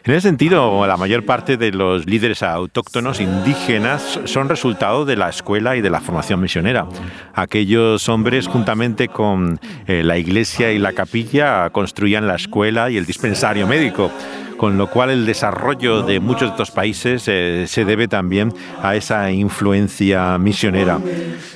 En 0.09 0.15
ese 0.15 0.29
sentido, 0.29 0.87
la 0.87 0.97
mayor 0.97 1.27
parte 1.27 1.59
de 1.59 1.71
los 1.71 2.07
líderes 2.07 2.43
autóctonos 2.43 3.21
indígenas 3.21 4.19
son 4.25 4.49
resultado 4.49 5.05
de 5.05 5.17
la 5.17 5.29
escuela 5.29 5.77
y 5.77 5.83
de 5.83 5.91
la 5.91 6.01
formación 6.01 6.41
misionera. 6.41 6.87
Aquellos 7.35 8.09
hombres, 8.09 8.47
juntamente 8.47 9.09
con 9.09 9.61
eh, 9.87 10.03
la 10.03 10.17
iglesia 10.17 10.73
y 10.73 10.79
la 10.79 10.95
capilla, 10.95 11.69
construían 11.69 12.27
la 12.27 12.37
escuela 12.37 12.89
y 12.89 12.97
el 12.97 13.05
dispensario 13.05 13.67
médico 13.67 14.11
con 14.59 14.77
lo 14.77 14.91
cual 14.91 15.09
el 15.09 15.25
desarrollo 15.25 16.03
de 16.03 16.21
muchos 16.21 16.43
de 16.43 16.49
estos 16.49 16.71
países 16.71 17.25
eh, 17.29 17.65
se 17.67 17.85
debe 17.87 18.09
también 18.09 18.53
a 18.83 18.97
esa 18.97 19.31
influencia 19.31 20.37
misionera. 20.37 20.99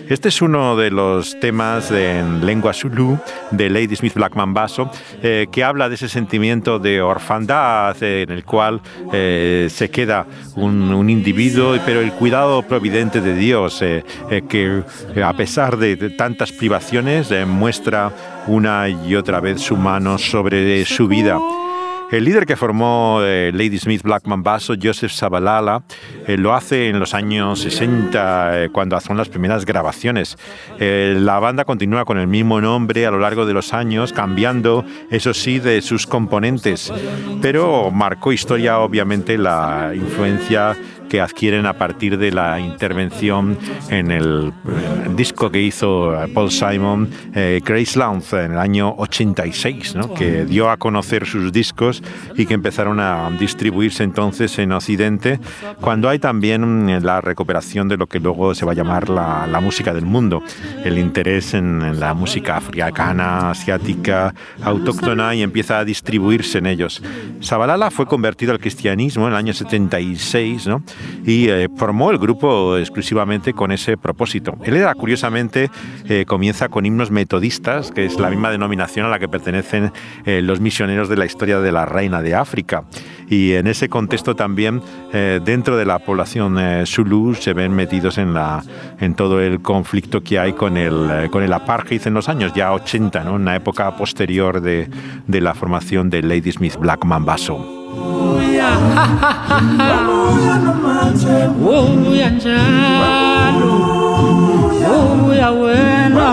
Este 0.09 0.29
es 0.29 0.41
uno 0.41 0.77
de 0.77 0.91
los 0.91 1.39
temas 1.41 1.91
en 1.91 2.47
lengua 2.47 2.73
Zulu 2.73 3.19
de 3.51 3.69
Lady 3.71 3.97
Smith 3.97 4.15
Blackman 4.15 4.55
Basso, 4.55 4.91
eh, 5.23 5.49
que 5.51 5.65
habla 5.65 5.89
de 5.89 5.97
ese 5.97 6.09
sentimiento 6.09 6.79
de 6.79 7.03
orfandad 7.03 7.97
eh, 8.03 8.23
en 8.23 8.31
el 8.31 8.45
cual 8.45 8.81
se 9.11 9.91
queda 9.91 10.27
un, 10.55 10.95
un, 10.95 11.11
individuo, 11.11 11.77
pero 11.85 12.01
el 12.01 12.13
cuidado 12.13 12.63
providente 12.63 13.21
de 13.21 13.35
Dios, 13.35 13.83
que 14.49 14.83
a 15.23 15.33
pesar 15.33 15.77
de, 15.77 15.97
de 15.97 16.11
tantas 16.11 16.53
privaciones 16.53 17.31
muestra 17.47 18.13
una 18.47 18.89
y 18.89 19.17
otra 19.17 19.41
vez 19.41 19.61
su 19.61 19.77
mano 19.77 20.19
sobre 20.19 20.85
su 20.85 21.09
vida. 21.09 21.39
El 22.13 22.27
líder 22.27 22.45
que 22.45 22.57
formó 22.57 23.21
eh, 23.23 23.51
Lady 23.55 23.79
Smith 23.79 24.03
Blackman 24.03 24.43
Basso, 24.43 24.75
Joseph 24.81 25.13
Sabalala, 25.13 25.83
eh, 26.27 26.37
lo 26.37 26.53
hace 26.53 26.91
en 26.91 26.99
los 26.99 27.15
años 27.15 27.61
60, 27.61 28.65
eh, 28.65 28.69
cuando 28.69 28.97
hacen 28.97 29.17
las 29.17 29.31
primeras 29.31 29.65
grabaciones. 29.65 30.37
la 30.79 31.39
banda 31.39 31.65
continúa 31.65 32.05
con 32.05 32.19
el 32.19 32.27
mismo 32.27 32.61
nombre 32.61 33.07
a 33.07 33.11
lo 33.11 33.19
largo 33.19 33.47
de 33.47 33.55
los 33.55 33.73
años, 33.73 34.13
cambiando, 34.13 34.85
eso 35.11 35.33
sí, 35.33 35.59
de 35.59 35.81
sus 35.81 36.07
componentes, 36.07 36.93
pero 37.41 37.91
marcó 37.91 38.31
historia, 38.31 38.81
obviamente, 38.81 39.39
la 39.39 39.93
influencia 39.95 40.77
que 41.13 41.21
adquieren 41.21 41.67
a 41.67 41.75
partir 41.75 42.17
de 42.17 42.33
la 42.33 42.59
intervención 42.59 43.59
en 43.91 44.11
el, 44.11 44.51
disco 45.15 45.51
que 45.51 45.61
hizo 45.61 46.17
Paul 46.33 46.51
Simon, 46.51 47.11
eh, 47.35 47.61
Grace 47.63 47.99
Lounge, 47.99 48.33
en 48.33 48.53
el 48.53 48.59
año 48.59 48.95
86, 48.97 49.95
¿no? 49.95 50.15
que 50.15 50.47
dio 50.47 50.71
a 50.71 50.79
conocer 50.79 51.27
sus 51.27 51.53
discos 51.53 52.03
y 52.35 52.47
que 52.47 52.55
empezaron 52.55 52.99
a 52.99 53.31
distribuirse 53.39 54.05
entonces 54.05 54.59
en 54.59 54.73
Occidente, 54.73 55.39
cuando 55.83 56.09
hay 56.09 56.19
también 56.19 57.05
la 57.05 57.21
recuperación 57.21 57.89
de 57.89 57.99
lo 57.99 58.07
que 58.07 58.19
luego 58.19 58.55
se 58.55 58.65
va 58.65 58.73
a 58.73 58.75
llamar 58.75 59.11
la, 59.11 59.47
la 59.47 59.61
música 59.61 59.93
del 59.93 60.07
mundo, 60.07 60.43
el 60.83 60.97
interés 60.97 61.53
en, 61.53 61.83
en 61.83 62.01
la 62.01 62.15
música 62.15 62.57
africana, 62.57 63.51
asiática, 63.51 64.35
autóctona 64.63 65.35
y 65.35 65.43
empieza 65.43 65.79
a 65.79 65.85
distribuirse 65.85 66.57
en 66.57 66.67
ellos. 66.69 67.03
Sabalala 67.41 67.91
fue 67.91 68.07
convertido 68.07 68.53
al 68.53 68.61
cristianismo 68.61 69.27
en 69.27 69.33
el 69.33 69.37
año 69.37 69.53
76, 69.53 70.69
¿no? 70.69 70.83
Y 71.25 71.49
eh, 71.49 71.69
formó 71.77 72.11
el 72.11 72.19
grupo 72.19 72.77
exclusivamente 72.77 73.53
con 73.53 73.73
ese 73.73 73.97
propósito. 73.97 74.57
Él 74.65 74.77
era, 74.77 74.95
curiosamente, 74.95 75.71
eh, 76.09 76.25
comienza 76.27 76.69
con 76.69 76.87
himnos 76.87 77.11
metodistas, 77.11 77.91
que 77.91 78.05
es 78.05 78.19
la 78.19 78.31
misma 78.31 78.51
denominación 78.51 79.07
a 79.07 79.09
la 79.09 79.19
que 79.19 79.29
pertenecen 79.29 79.93
eh, 80.25 80.43
los 80.43 80.61
misioneros 80.61 81.09
de 81.09 81.17
la 81.17 81.25
historia 81.25 81.61
de 81.61 81.73
la 81.73 81.87
Reina 81.87 82.23
de 82.23 82.35
África. 82.35 82.85
Y 83.29 83.53
en 83.53 83.67
ese 83.67 83.89
contexto 83.89 84.37
también, 84.37 84.83
dentro 85.13 85.79
de 85.79 85.87
la 85.87 86.01
población 86.01 86.59
Zulu, 86.85 87.35
se 87.35 87.55
ven 87.55 87.73
metidos 87.73 88.19
en, 88.19 88.35
la, 88.35 88.63
en 89.01 89.15
todo 89.15 89.41
el 89.41 89.63
conflicto 89.63 90.23
que 90.23 90.39
hay 90.39 90.53
con 90.53 90.77
el, 90.77 91.31
con 91.31 91.43
el 91.43 91.51
apartheid 91.55 92.07
en 92.07 92.13
los 92.13 92.29
años 92.29 92.53
ya 92.55 92.75
80, 92.75 93.25
¿no? 93.25 93.35
una 93.35 93.57
época 93.57 93.97
posterior 93.97 94.61
de, 94.61 94.91
de 95.27 95.41
la 95.41 95.55
formación 95.55 96.11
de 96.11 96.23
Lady 96.23 96.53
Smith 96.53 96.77
Black 96.77 97.07
Mambazo. 97.07 98.52
Uya 102.11 102.31
njalo 102.31 103.73
Uya 105.29 105.51
wena 105.51 106.27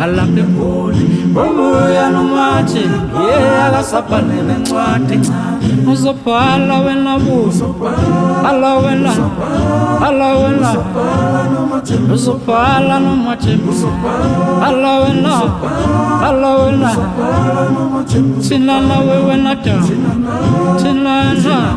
Alaphe 0.00 0.42
mboni 0.42 1.08
Uya 1.34 2.10
nomathi 2.10 2.78
Yeah 2.78 3.66
akasabhalele 3.66 4.54
ncwadi 4.60 5.20
Uzobhala 5.92 6.78
wena 6.80 7.18
buso 7.18 7.74
Hala 8.42 8.74
wena. 8.76 9.12
Hala 10.00 10.34
wena. 10.34 10.74
Uzobhala 12.14 13.00
nomathi 13.00 13.58
Hala 14.60 14.98
wena. 15.00 15.42
Hala 16.20 16.56
wena. 16.56 16.90
Thina 18.48 18.80
nawe 18.80 19.16
wena 19.28 19.54
da 19.54 19.76
Thina 20.82 21.34
na. 21.34 21.76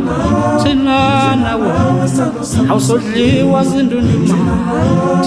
Thina 0.63 1.35
nawe. 1.35 1.69
Awusodliwa 2.69 3.63
zindunduma 3.63 4.57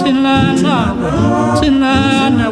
Thina 0.03 0.53
nawe 0.53 1.11
Thina 1.59 2.29
nawe 2.29 2.48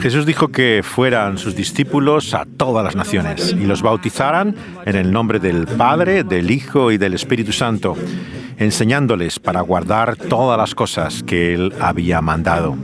Jesús 0.00 0.26
dijo 0.26 0.48
que 0.48 0.82
fueran 0.82 1.38
sus 1.38 1.56
discípulos 1.56 2.34
a 2.34 2.44
todas 2.44 2.84
las 2.84 2.94
naciones 2.94 3.52
y 3.52 3.64
los 3.64 3.80
bautizaran 3.82 4.54
en 4.84 4.96
el 4.96 5.12
nombre 5.12 5.38
del 5.38 5.66
Padre, 5.66 6.24
del 6.24 6.50
Hijo 6.50 6.92
y 6.92 6.98
del 6.98 7.14
Espíritu 7.14 7.52
Santo, 7.52 7.96
enseñándoles 8.58 9.38
para 9.38 9.60
guardar 9.60 10.16
todas 10.16 10.58
las 10.58 10.74
cosas 10.74 11.22
que 11.22 11.54
Él 11.54 11.72
había 11.80 12.20
mandado. 12.20 12.76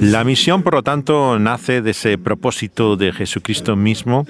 La 0.00 0.24
misión, 0.24 0.62
por 0.62 0.74
lo 0.74 0.82
tanto, 0.82 1.38
nace 1.38 1.82
de 1.82 1.90
ese 1.90 2.18
propósito 2.18 2.96
de 2.96 3.12
Jesucristo 3.12 3.76
mismo, 3.76 4.26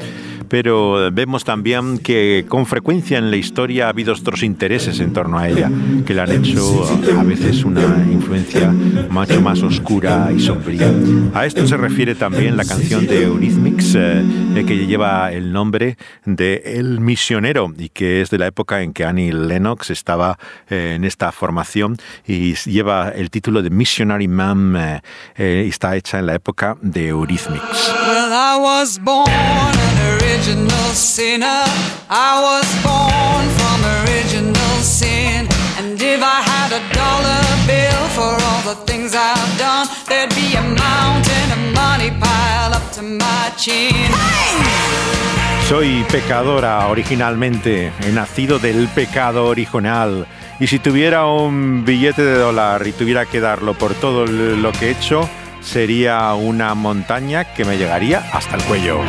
pero 0.48 1.10
vemos 1.12 1.44
también 1.44 1.98
que 1.98 2.44
con 2.48 2.66
frecuencia 2.66 3.18
en 3.18 3.30
la 3.30 3.36
historia 3.36 3.86
ha 3.86 3.88
habido 3.88 4.12
otros 4.12 4.42
intereses 4.42 5.00
en 5.00 5.12
torno 5.12 5.38
a 5.38 5.48
ella, 5.48 5.70
que 6.06 6.14
le 6.14 6.20
han 6.20 6.32
hecho 6.32 6.86
a 7.18 7.22
veces 7.22 7.64
una 7.64 8.06
influencia 8.10 8.70
mucho 9.10 9.40
más 9.40 9.62
oscura 9.62 10.30
y 10.34 10.40
sombría. 10.40 10.92
A 11.34 11.46
esto 11.46 11.66
se 11.66 11.76
refiere 11.76 12.14
también 12.14 12.56
la 12.56 12.64
canción 12.64 13.06
de 13.06 13.24
Eurythmics, 13.24 13.94
eh, 13.96 14.64
que 14.66 14.86
lleva 14.86 15.32
el 15.32 15.52
nombre 15.52 15.96
de 16.24 16.62
El 16.64 17.00
Misionero 17.00 17.72
y 17.76 17.88
que 17.88 18.20
es 18.20 18.30
de 18.30 18.38
la 18.38 18.46
época 18.46 18.82
en 18.82 18.92
que 18.92 19.04
Annie 19.04 19.32
Lennox 19.32 19.90
estaba 19.90 20.38
en 20.68 21.04
esta 21.04 21.32
formación 21.32 21.96
y 22.26 22.54
lleva 22.54 23.10
el 23.10 23.30
título 23.30 23.62
de 23.62 23.70
Missionary 23.70 24.28
Man 24.28 24.76
eh, 24.76 25.00
eh, 25.36 25.64
y 25.66 25.68
está 25.68 25.96
hecha 25.96 26.18
en 26.18 26.26
la 26.26 26.34
época 26.34 26.76
de 26.80 27.08
Eurythmics. 27.08 27.92
Well, 28.06 28.32
I 28.32 28.56
was 28.58 28.98
born 28.98 29.28
an 29.28 30.20
original 30.20 30.94
sinner. 30.94 31.64
I 32.10 32.40
was 32.40 32.66
born 32.82 33.48
from 33.58 33.84
original 34.02 34.80
sin. 34.82 35.48
And 35.78 36.00
if 36.00 36.22
I 36.22 36.40
had 36.42 36.72
a 36.72 36.80
dollar 36.94 37.42
bill 37.66 38.08
for 38.10 38.32
all 38.46 38.74
the 38.74 38.76
things 38.86 39.14
I've 39.14 39.58
done, 39.58 39.88
there'd 40.08 40.34
be 40.34 40.54
a 40.56 40.62
mountain 40.62 41.52
of 41.52 41.74
money 41.74 42.10
piled 42.10 42.74
up 42.74 42.90
to 42.92 43.02
my 43.02 43.52
chin. 43.56 44.10
Soy 45.68 46.04
pecadora 46.10 46.86
originalmente, 46.88 47.90
he 48.00 48.12
nacido 48.12 48.58
del 48.58 48.86
pecado 48.88 49.46
original. 49.46 50.26
Y 50.60 50.66
si 50.68 50.78
tuviera 50.78 51.26
un 51.26 51.84
billete 51.84 52.22
de 52.22 52.38
dólar 52.38 52.86
y 52.86 52.92
tuviera 52.92 53.26
que 53.26 53.40
darlo 53.40 53.74
por 53.74 53.94
todo 53.94 54.26
lo 54.26 54.72
que 54.72 54.86
he 54.86 54.90
hecho, 54.90 55.28
sería 55.60 56.32
una 56.34 56.74
montaña 56.74 57.54
que 57.54 57.64
me 57.64 57.76
llegaría 57.76 58.24
hasta 58.32 58.56
el 58.56 58.62
cuello. 58.64 59.00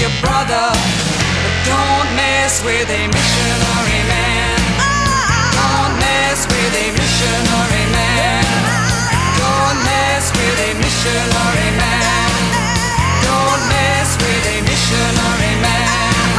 Your 0.00 0.10
brother, 0.20 0.68
but 0.74 1.54
don't 1.64 2.16
mess 2.16 2.62
with 2.62 2.90
a 2.90 3.06
missionary 3.06 4.08
man. 4.08 4.53
Mess 6.34 6.50
with 6.50 6.74
a 6.74 6.90
missionary 6.98 7.86
man. 7.94 8.42
Don't 9.38 9.78
mess 9.86 10.34
with 10.34 10.66
a 10.66 10.74
missionary 10.82 11.70
man. 11.78 12.30
Don't 13.22 13.62
mess 13.70 14.18
with 14.18 14.44
a 14.50 14.58
missionary 14.66 15.54
man. 15.62 16.34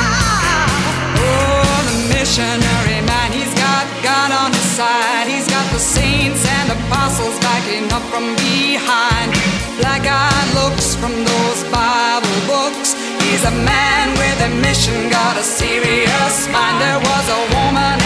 Oh, 1.15 1.79
the 1.87 1.95
missionary 2.11 3.07
man, 3.07 3.31
he's 3.31 3.53
got 3.55 3.87
God 4.03 4.35
on 4.35 4.51
his 4.51 4.67
side. 4.75 5.31
He's 5.31 5.47
got 5.47 5.63
the 5.71 5.79
saints 5.79 6.43
and 6.43 6.75
apostles 6.75 7.39
backing 7.39 7.87
up 7.95 8.03
from 8.11 8.35
behind. 8.35 9.31
Black 9.79 10.03
eyed 10.03 10.49
looks 10.59 10.99
from 10.99 11.15
those 11.23 11.63
Bible 11.71 12.39
books. 12.51 12.99
He's 13.23 13.45
a 13.47 13.55
man 13.63 14.11
with 14.19 14.43
a 14.43 14.51
mission, 14.59 15.07
got 15.07 15.37
a 15.39 15.43
serious 15.43 16.51
mind. 16.51 16.83
There 16.83 16.99
was 16.99 17.25
a 17.31 17.41
woman 17.55 18.04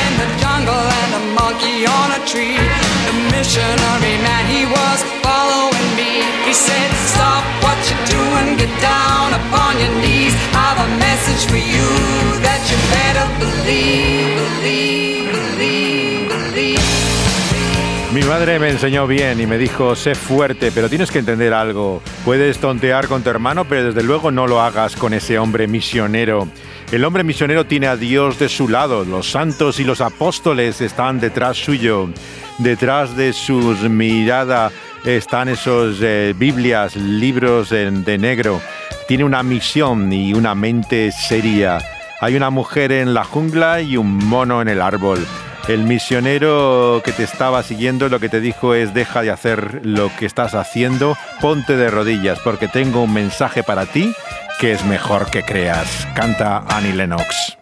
jungle 0.70 0.92
and 1.02 1.12
a 1.22 1.42
monkey 1.42 1.86
on 1.86 2.08
a 2.20 2.22
tree. 2.26 2.58
The 3.08 3.16
missionary 3.34 4.16
man, 4.26 4.46
he 4.56 4.66
was 4.66 5.00
following 5.26 5.90
me. 5.96 6.12
He 6.46 6.54
said, 6.54 6.90
Stop 7.14 7.44
what 7.64 7.78
you're 7.90 8.08
doing, 8.18 8.58
get 8.58 8.74
down 8.82 9.34
upon 9.42 9.80
your 9.80 9.94
knees. 10.02 10.34
I've 10.54 10.80
a 10.86 10.90
message 10.98 11.44
for 11.50 11.58
you 11.58 11.90
that 12.46 12.62
you 12.70 12.78
better 12.98 13.26
believe, 13.44 14.28
believe, 14.42 15.32
believe, 15.32 16.30
believe. 16.30 17.00
Mi 18.12 18.24
madre 18.24 18.58
me 18.60 18.70
enseñó 18.70 19.06
bien 19.06 19.40
y 19.40 19.46
me 19.46 19.60
dijo, 19.60 19.96
sé 19.96 20.16
fuerte, 20.16 20.72
pero 20.72 20.90
tienes 20.90 21.12
que 21.12 21.20
entender 21.20 21.54
algo. 21.54 22.02
Puedes 22.26 22.58
tontear 22.58 23.08
con 23.08 23.22
tu 23.22 23.30
hermano, 23.30 23.66
pero 23.66 23.86
desde 23.86 24.02
luego 24.02 24.32
no 24.32 24.48
lo 24.48 24.62
hagas 24.62 24.96
con 24.96 25.14
ese 25.14 25.38
hombre 25.38 25.68
misionero. 25.68 26.48
El 26.92 27.06
hombre 27.06 27.24
misionero 27.24 27.68
tiene 27.68 27.86
a 27.86 27.96
Dios 27.96 28.40
de 28.40 28.50
su 28.50 28.68
lado, 28.68 29.06
los 29.06 29.30
santos 29.30 29.80
y 29.80 29.84
los 29.84 30.02
apóstoles 30.02 30.82
están 30.82 31.20
detrás 31.20 31.56
suyo. 31.56 32.10
Detrás 32.58 33.16
de 33.16 33.32
sus 33.32 33.82
miradas 33.82 34.74
están 35.06 35.50
esos 35.50 36.00
eh, 36.02 36.34
Biblias, 36.36 36.96
libros 36.96 37.70
de 37.70 38.18
negro. 38.18 38.60
Tiene 39.08 39.24
una 39.24 39.44
misión 39.44 40.12
y 40.12 40.34
una 40.34 40.56
mente 40.56 41.12
seria. 41.12 41.78
Hay 42.22 42.36
una 42.36 42.50
mujer 42.50 42.92
en 42.92 43.14
la 43.14 43.24
jungla 43.24 43.82
y 43.82 43.96
un 43.96 44.18
mono 44.26 44.60
en 44.60 44.68
el 44.68 44.82
árbol. 44.82 45.24
El 45.68 45.84
misionero 45.84 47.04
que 47.06 47.12
te 47.12 47.22
estaba 47.22 47.62
siguiendo 47.62 48.10
lo 48.10 48.20
que 48.20 48.30
te 48.30 48.42
dijo 48.42 48.74
es 48.74 48.96
deja 48.96 49.22
de 49.22 49.30
hacer 49.30 49.82
lo 49.84 50.10
que 50.18 50.26
estás 50.26 50.56
haciendo, 50.56 51.16
ponte 51.40 51.78
de 51.78 51.92
rodillas 51.92 52.40
porque 52.40 52.68
tengo 52.68 53.04
un 53.04 53.14
mensaje 53.14 53.62
para 53.62 53.86
ti 53.86 54.12
que 54.60 54.74
es 54.74 54.84
mejor 54.86 55.32
que 55.32 55.42
creas. 55.42 56.06
Canta 56.14 56.66
Annie 56.68 56.94
Lennox. 56.94 57.59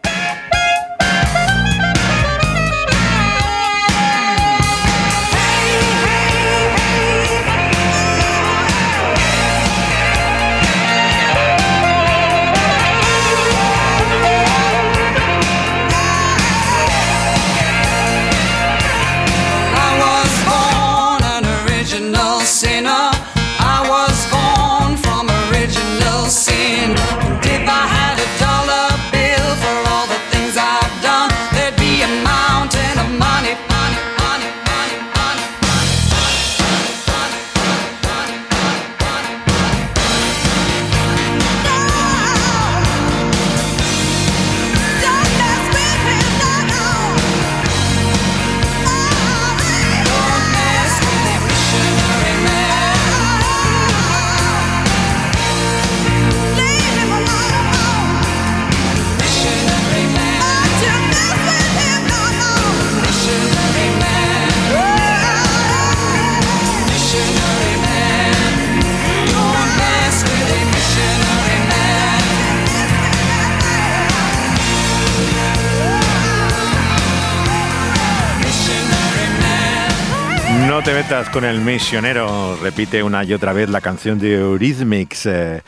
Te 80.88 80.94
metas 80.94 81.30
con 81.30 81.44
el 81.44 81.60
misionero, 81.60 82.56
repite 82.62 83.04
una 83.04 83.22
y 83.26 83.34
otra 83.34 83.52
vez 83.52 83.70
la 83.70 83.82
canción 83.82 84.20
de 84.20 84.36
Eurythmics. 84.36 85.26
eh, 85.26 85.62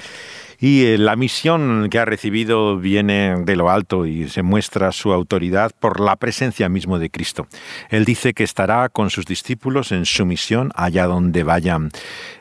y 0.61 0.85
eh, 0.85 0.97
la 0.97 1.17
misión 1.17 1.89
que 1.89 1.99
ha 1.99 2.05
recibido 2.05 2.77
viene 2.77 3.35
de 3.43 3.57
lo 3.57 3.69
alto 3.69 4.05
y 4.05 4.29
se 4.29 4.43
muestra 4.43 4.93
su 4.93 5.11
autoridad 5.11 5.71
por 5.77 5.99
la 5.99 6.15
presencia 6.15 6.69
mismo 6.69 6.99
de 6.99 7.09
Cristo. 7.09 7.47
Él 7.89 8.05
dice 8.05 8.33
que 8.33 8.45
estará 8.45 8.87
con 8.87 9.09
sus 9.09 9.25
discípulos 9.25 9.91
en 9.91 10.05
su 10.05 10.25
misión 10.25 10.71
allá 10.73 11.05
donde 11.05 11.43
vayan. 11.43 11.89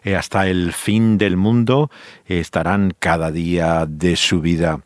Eh, 0.04 0.14
hasta 0.14 0.46
el 0.46 0.72
fin 0.72 1.18
del 1.18 1.36
mundo 1.36 1.90
estarán 2.26 2.94
cada 3.00 3.32
día 3.32 3.86
de 3.88 4.14
su 4.14 4.40
vida. 4.40 4.82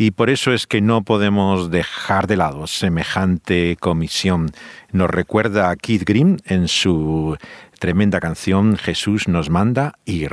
Y 0.00 0.12
por 0.12 0.30
eso 0.30 0.52
es 0.52 0.68
que 0.68 0.80
no 0.80 1.02
podemos 1.02 1.72
dejar 1.72 2.28
de 2.28 2.36
lado 2.36 2.68
semejante 2.68 3.76
comisión. 3.80 4.52
Nos 4.92 5.10
recuerda 5.10 5.70
a 5.70 5.76
Keith 5.76 6.04
Green 6.04 6.40
en 6.44 6.68
su 6.68 7.36
tremenda 7.80 8.20
canción 8.20 8.76
Jesús 8.76 9.26
nos 9.26 9.50
manda 9.50 9.94
ir. 10.04 10.30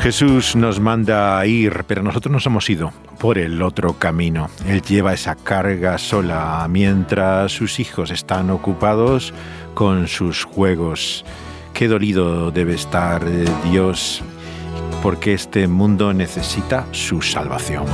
Jesús 0.00 0.56
nos 0.56 0.80
manda 0.80 1.38
a 1.38 1.46
ir, 1.46 1.84
pero 1.86 2.02
nosotros 2.02 2.32
nos 2.32 2.46
hemos 2.46 2.70
ido 2.70 2.90
por 3.18 3.36
el 3.36 3.60
otro 3.60 3.98
camino. 3.98 4.48
Él 4.66 4.80
lleva 4.80 5.12
esa 5.12 5.34
carga 5.34 5.98
sola 5.98 6.66
mientras 6.70 7.52
sus 7.52 7.78
hijos 7.78 8.10
están 8.10 8.48
ocupados 8.48 9.34
con 9.74 10.08
sus 10.08 10.44
juegos. 10.44 11.26
Qué 11.74 11.88
dolido 11.88 12.50
debe 12.50 12.72
estar 12.72 13.22
Dios 13.70 14.22
porque 15.02 15.34
este 15.34 15.66
mundo 15.68 16.12
necesita 16.12 16.86
su 16.92 17.20
salvación. 17.22 17.84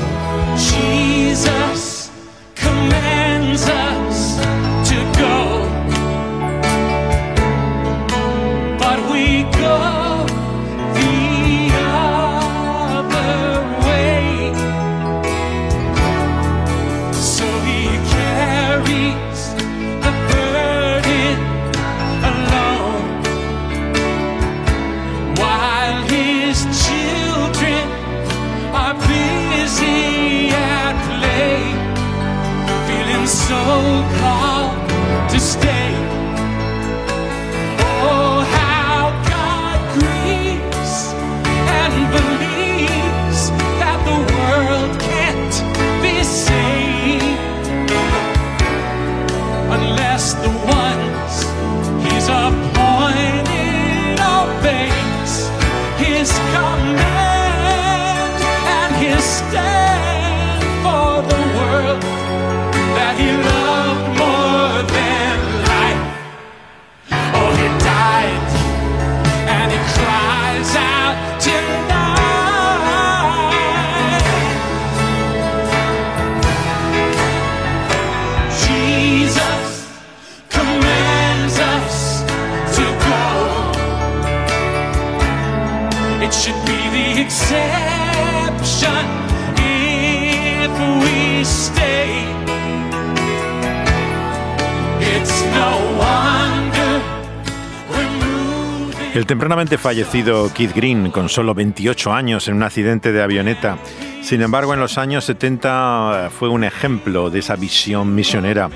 Tempranamente 99.50 99.78
fallecido 99.78 100.48
Keith 100.54 100.72
Green, 100.72 101.10
con 101.10 101.28
solo 101.28 101.54
28 101.54 102.12
años 102.12 102.46
en 102.46 102.54
un 102.54 102.62
accidente 102.62 103.10
de 103.10 103.20
avioneta, 103.20 103.78
sin 104.22 104.42
embargo 104.42 104.74
en 104.74 104.78
los 104.78 104.96
años 104.96 105.24
70 105.24 106.30
fue 106.30 106.48
un 106.48 106.62
ejemplo 106.62 107.30
de 107.30 107.40
esa 107.40 107.56
visión 107.56 108.14
misionera. 108.14 108.70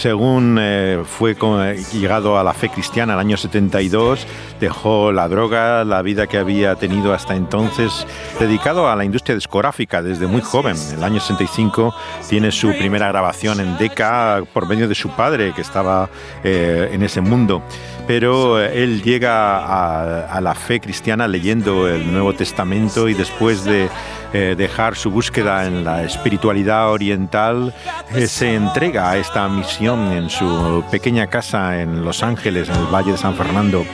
Según 0.00 0.58
eh, 0.60 1.02
fue 1.04 1.32
eh, 1.32 1.82
llegado 1.92 2.38
a 2.38 2.44
la 2.44 2.54
fe 2.54 2.68
cristiana 2.68 3.14
el 3.14 3.18
año 3.18 3.36
72, 3.36 4.28
dejó 4.60 5.10
la 5.10 5.26
droga, 5.26 5.84
la 5.84 6.02
vida 6.02 6.28
que 6.28 6.38
había 6.38 6.76
tenido 6.76 7.12
hasta 7.12 7.34
entonces, 7.34 8.06
dedicado 8.38 8.88
a 8.88 8.94
la 8.94 9.04
industria 9.04 9.34
discográfica 9.34 10.00
desde 10.00 10.28
muy 10.28 10.40
joven. 10.40 10.76
En 10.92 10.98
el 10.98 11.02
año 11.02 11.18
65 11.18 11.92
tiene 12.28 12.52
su 12.52 12.68
primera 12.78 13.08
grabación 13.08 13.58
en 13.58 13.76
Decca 13.76 14.44
por 14.52 14.68
medio 14.68 14.86
de 14.86 14.94
su 14.94 15.08
padre, 15.10 15.52
que 15.52 15.62
estaba 15.62 16.08
eh, 16.44 16.90
en 16.92 17.02
ese 17.02 17.20
mundo. 17.20 17.60
Pero 18.06 18.60
él 18.60 19.02
llega 19.02 20.26
a, 20.32 20.40
la 20.40 20.54
fe 20.54 20.80
cristiana 20.80 21.26
leyendo 21.26 21.88
el 21.88 22.10
Nuevo 22.10 22.32
Testamento 22.34 23.08
y 23.08 23.14
después 23.14 23.64
de 23.64 23.90
dejar 24.32 24.94
su 24.94 25.10
búsqueda 25.10 25.66
en 25.66 25.84
la 25.84 26.04
espiritualidad 26.04 26.90
oriental, 26.90 27.74
se 28.26 28.54
entrega 28.54 29.10
a 29.10 29.18
esta 29.18 29.46
misión 29.48 29.87
en 29.88 30.28
su 30.28 30.84
pequeña 30.90 31.28
casa 31.28 31.80
en 31.80 32.04
Los 32.04 32.22
Ángeles, 32.22 32.68
en 32.68 32.74
el 32.74 32.94
Valle 32.94 33.12
de 33.12 33.16
San 33.16 33.34
Fernando. 33.34 33.86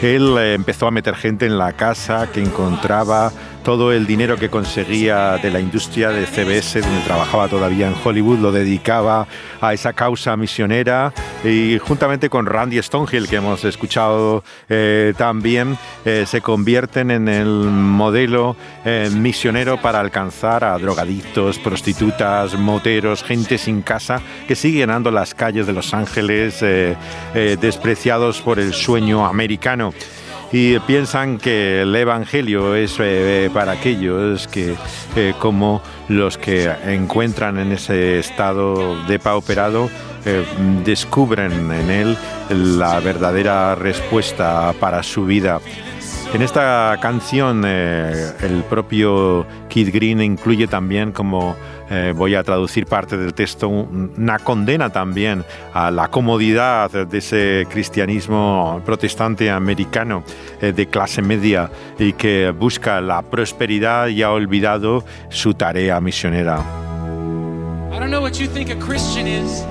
Él 0.00 0.36
eh, 0.38 0.54
empezó 0.54 0.86
a 0.86 0.92
meter 0.92 1.16
gente 1.16 1.46
en 1.46 1.58
la 1.58 1.72
casa 1.72 2.28
que 2.32 2.40
encontraba 2.40 3.32
todo 3.66 3.90
el 3.90 4.06
dinero 4.06 4.36
que 4.36 4.48
conseguía 4.48 5.38
de 5.38 5.50
la 5.50 5.58
industria 5.58 6.10
de 6.10 6.24
CBS, 6.24 6.82
donde 6.82 7.00
trabajaba 7.00 7.48
todavía 7.48 7.88
en 7.88 7.96
Hollywood, 8.04 8.38
lo 8.38 8.52
dedicaba 8.52 9.26
a 9.60 9.74
esa 9.74 9.92
causa 9.92 10.36
misionera. 10.36 11.12
Y 11.42 11.76
juntamente 11.78 12.30
con 12.30 12.46
Randy 12.46 12.80
Stonehill, 12.80 13.26
que 13.26 13.34
hemos 13.34 13.64
escuchado 13.64 14.44
eh, 14.68 15.14
también, 15.18 15.76
eh, 16.04 16.26
se 16.28 16.42
convierten 16.42 17.10
en 17.10 17.26
el 17.26 17.48
modelo 17.48 18.54
eh, 18.84 19.10
misionero 19.12 19.82
para 19.82 19.98
alcanzar 19.98 20.62
a 20.62 20.78
drogadictos, 20.78 21.58
prostitutas, 21.58 22.56
moteros, 22.56 23.24
gente 23.24 23.58
sin 23.58 23.82
casa 23.82 24.22
que 24.46 24.54
sigue 24.54 24.78
llenando 24.78 25.10
las 25.10 25.34
calles 25.34 25.66
de 25.66 25.72
Los 25.72 25.92
Ángeles 25.92 26.64
despreciados 27.34 28.40
por 28.40 28.60
el 28.60 28.72
sueño 28.72 29.26
americano 29.26 29.92
y 30.52 30.78
piensan 30.80 31.38
que 31.38 31.82
el 31.82 31.94
Evangelio 31.94 32.74
es 32.74 32.96
eh, 33.00 33.50
para 33.52 33.72
aquellos 33.72 34.46
que, 34.48 34.74
eh, 35.16 35.34
como 35.38 35.82
los 36.08 36.38
que 36.38 36.70
encuentran 36.84 37.58
en 37.58 37.72
ese 37.72 38.18
estado 38.18 39.04
depauperado, 39.06 39.90
eh, 40.24 40.44
descubren 40.84 41.70
en 41.70 41.90
él 41.90 42.18
la 42.78 43.00
verdadera 43.00 43.74
respuesta 43.74 44.72
para 44.78 45.02
su 45.02 45.24
vida. 45.24 45.60
En 46.34 46.42
esta 46.42 46.98
canción 47.00 47.62
eh, 47.64 48.32
el 48.42 48.62
propio 48.64 49.46
Keith 49.70 49.92
Green 49.94 50.20
incluye 50.20 50.66
también, 50.66 51.12
como 51.12 51.56
eh, 51.88 52.12
voy 52.14 52.34
a 52.34 52.42
traducir 52.42 52.84
parte 52.84 53.16
del 53.16 53.32
texto, 53.32 53.68
un- 53.68 54.12
una 54.18 54.38
condena 54.40 54.90
también 54.90 55.44
a 55.72 55.90
la 55.90 56.08
comodidad 56.08 56.90
de 56.90 57.18
ese 57.18 57.66
cristianismo 57.70 58.82
protestante 58.84 59.50
americano 59.50 60.24
eh, 60.60 60.72
de 60.72 60.86
clase 60.88 61.22
media 61.22 61.70
y 61.98 62.12
que 62.12 62.50
busca 62.50 63.00
la 63.00 63.22
prosperidad 63.22 64.08
y 64.08 64.22
ha 64.22 64.30
olvidado 64.30 65.04
su 65.30 65.54
tarea 65.54 65.98
misionera. 66.02 66.58
I 67.94 67.98
don't 67.98 68.10
know 68.10 68.20
what 68.20 68.32
you 68.34 68.46
think 68.46 68.68
a 68.68 68.76
Christian 68.78 69.26
is. 69.26 69.64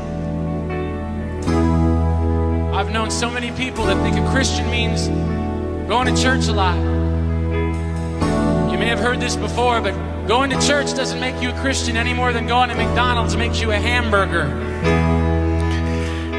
I've 2.74 2.92
known 2.92 3.12
so 3.12 3.30
many 3.30 3.52
people 3.52 3.86
that 3.86 4.02
think 4.04 4.18
a 4.18 4.32
Christian 4.34 4.68
means 4.72 5.12
going 5.88 6.14
to 6.14 6.22
church 6.22 6.48
a 6.48 6.54
lot. 6.54 6.76
You 8.72 8.78
may 8.78 8.88
have 8.88 9.00
heard 9.00 9.20
this 9.20 9.36
before, 9.36 9.82
but 9.82 9.94
going 10.28 10.50
to 10.50 10.60
church 10.68 10.94
doesn't 10.96 11.20
make 11.20 11.42
you 11.42 11.50
a 11.50 11.62
Christian 11.62 11.96
any 11.98 12.14
more 12.14 12.34
than 12.34 12.48
going 12.48 12.70
to 12.70 12.76
McDonald's 12.76 13.38
makes 13.38 13.62
you 13.62 13.72
a 13.72 13.78
hamburger. 13.78 14.50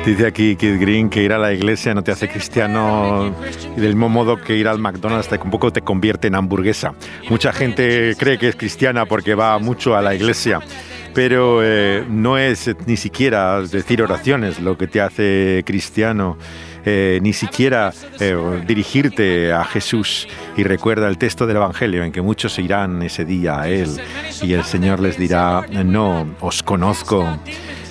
Dice 0.04 0.24
aquí 0.24 0.54
Keith 0.54 0.78
Green 0.78 1.10
que 1.10 1.24
ir 1.24 1.32
a 1.32 1.38
la 1.38 1.52
iglesia 1.52 1.92
no 1.92 2.04
te 2.04 2.12
hace 2.12 2.28
cristiano 2.28 3.34
y 3.76 3.80
del 3.80 3.96
mismo 3.96 4.08
modo 4.08 4.36
que 4.36 4.56
ir 4.56 4.68
al 4.68 4.78
McDonald's 4.78 5.26
te, 5.26 5.36
un 5.36 5.50
poco 5.50 5.72
te 5.72 5.80
convierte 5.80 6.28
en 6.28 6.36
hamburguesa. 6.36 6.94
Mucha 7.28 7.52
gente 7.52 8.14
cree 8.16 8.38
que 8.38 8.48
es 8.48 8.54
cristiana 8.54 9.06
porque 9.06 9.34
va 9.34 9.58
mucho 9.58 9.96
a 9.96 10.02
la 10.02 10.14
iglesia, 10.14 10.60
pero 11.12 11.58
eh, 11.60 12.04
no 12.08 12.38
es 12.38 12.70
ni 12.86 12.96
siquiera 12.96 13.60
decir 13.62 14.00
oraciones 14.00 14.60
lo 14.60 14.78
que 14.78 14.86
te 14.86 15.00
hace 15.00 15.64
cristiano. 15.66 16.38
Eh, 16.86 17.18
ni 17.20 17.32
siquiera 17.32 17.92
eh, 18.20 18.62
dirigirte 18.66 19.52
a 19.52 19.64
Jesús. 19.64 20.28
Y 20.56 20.62
recuerda 20.62 21.08
el 21.08 21.18
texto 21.18 21.46
del 21.46 21.56
Evangelio 21.56 22.04
en 22.04 22.12
que 22.12 22.22
muchos 22.22 22.58
irán 22.58 23.02
ese 23.02 23.24
día 23.24 23.60
a 23.60 23.68
Él. 23.68 24.00
Y 24.40 24.52
el 24.52 24.64
Señor 24.64 25.00
les 25.00 25.18
dirá, 25.18 25.66
no, 25.84 26.26
os 26.40 26.62
conozco 26.62 27.26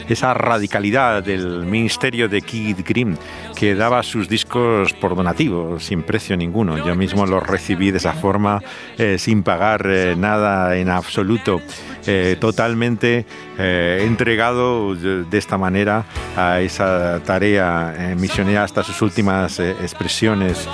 esa 0.09 0.33
radicalidad 0.33 1.23
del 1.23 1.65
ministerio 1.65 2.27
de 2.29 2.41
Keith 2.41 2.87
Green, 2.87 3.17
que 3.55 3.75
daba 3.75 4.03
sus 4.03 4.29
discos 4.29 4.93
por 4.93 5.15
donativo, 5.15 5.79
sin 5.79 6.03
precio 6.03 6.37
ninguno. 6.37 6.77
Yo 6.85 6.95
mismo 6.95 7.25
los 7.25 7.45
recibí 7.45 7.91
de 7.91 7.97
esa 7.97 8.13
forma, 8.13 8.61
eh, 8.97 9.17
sin 9.17 9.43
pagar 9.43 9.85
eh, 9.87 10.15
nada 10.17 10.77
en 10.77 10.89
absoluto, 10.89 11.61
eh, 12.07 12.37
totalmente 12.39 13.25
eh, 13.57 14.03
entregado 14.05 14.93
de, 14.93 15.37
esta 15.37 15.57
manera 15.57 16.05
a 16.37 16.61
esa 16.61 17.19
tarea 17.25 18.13
misionera 18.15 18.63
hasta 18.63 18.83
sus 18.83 19.01
últimas 19.01 19.59
expresiones. 19.59 20.69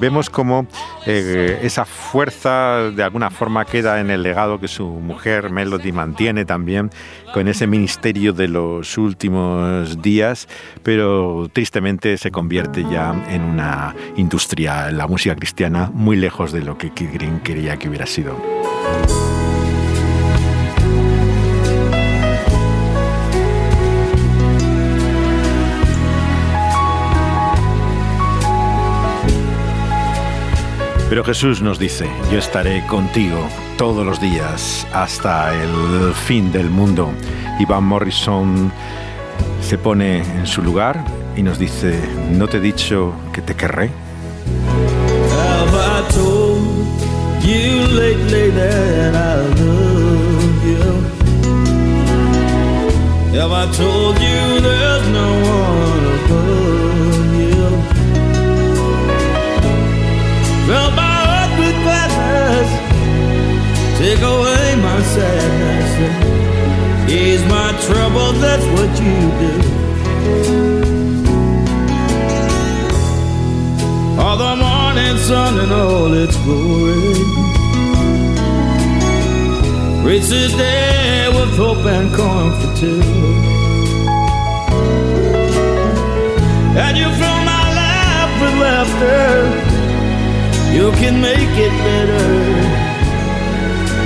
Vemos 0.00 0.28
como 0.28 0.66
eh, 1.04 1.58
esa 1.62 1.84
fuerza 1.84 2.90
de 2.94 3.02
alguna 3.02 3.30
forma 3.30 3.64
queda 3.64 4.00
en 4.00 4.10
el 4.10 4.22
legado 4.22 4.60
que 4.60 4.68
su 4.68 4.86
mujer 4.86 5.50
Melody 5.50 5.90
mantiene 5.90 6.44
también 6.44 6.90
con 7.34 7.48
ese 7.48 7.66
ministerio 7.66 8.32
de 8.32 8.46
los 8.46 8.71
últimos 8.96 10.00
días, 10.00 10.48
pero 10.82 11.48
tristemente 11.52 12.16
se 12.16 12.30
convierte 12.30 12.84
ya 12.90 13.14
en 13.28 13.42
una 13.42 13.94
industria, 14.16 14.90
la 14.90 15.06
música 15.06 15.36
cristiana, 15.36 15.90
muy 15.92 16.16
lejos 16.16 16.52
de 16.52 16.62
lo 16.62 16.78
que 16.78 16.90
Keith 16.90 17.12
Green 17.12 17.40
quería 17.40 17.78
que 17.78 17.88
hubiera 17.88 18.06
sido. 18.06 18.36
Pero 31.12 31.24
Jesús 31.24 31.60
nos 31.60 31.78
dice, 31.78 32.08
yo 32.32 32.38
estaré 32.38 32.86
contigo 32.86 33.46
todos 33.82 34.06
los 34.06 34.20
días 34.20 34.86
hasta 34.92 35.60
el 35.60 36.14
fin 36.14 36.52
del 36.52 36.70
mundo. 36.70 37.10
Y 37.58 37.64
Van 37.64 37.82
Morrison 37.82 38.70
se 39.60 39.76
pone 39.76 40.18
en 40.18 40.46
su 40.46 40.62
lugar 40.62 41.04
y 41.36 41.42
nos 41.42 41.58
dice, 41.58 42.00
¿no 42.30 42.46
te 42.46 42.58
he 42.58 42.60
dicho 42.60 43.12
que 43.32 43.42
te 43.42 43.56
querré? 43.56 43.90
Take 64.02 64.18
away 64.18 64.74
my 64.82 65.00
sadness, 65.14 65.90
ease 67.08 67.44
my 67.44 67.70
trouble. 67.86 68.32
That's 68.44 68.66
what 68.74 68.90
you 69.04 69.18
do. 69.42 69.54
All 74.22 74.36
the 74.44 74.54
morning 74.66 75.16
sun 75.28 75.52
and 75.62 75.72
all 75.72 76.12
its 76.24 76.36
glory. 76.44 77.14
Reach 80.06 80.26
the 80.34 80.46
day 80.58 81.28
with 81.36 81.52
hope 81.62 81.86
and 81.96 82.08
comfort 82.16 82.74
too. 82.82 83.02
And 86.84 86.94
you 87.00 87.08
fill 87.20 87.40
my 87.54 87.66
life 87.82 88.32
with 88.42 88.54
laughter. 88.66 89.30
You 90.76 90.86
can 91.00 91.14
make 91.20 91.54
it 91.66 91.74
better. 91.86 92.61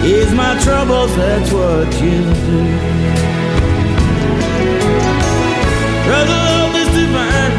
Ease 0.07 0.33
my 0.35 0.57
troubles, 0.63 1.17
that's 1.17 1.51
what 1.51 1.93
you 2.01 2.23
do. 2.23 2.61
Brother, 6.07 6.39
love 6.47 6.77
is 6.77 6.89
divine, 6.95 7.55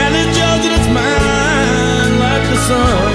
and 0.00 0.12
it's 0.22 0.38
yours 0.38 0.62
and 0.66 0.74
it's 0.78 0.88
mine, 0.98 2.12
like 2.24 2.44
the 2.52 2.58
sun. 2.68 3.12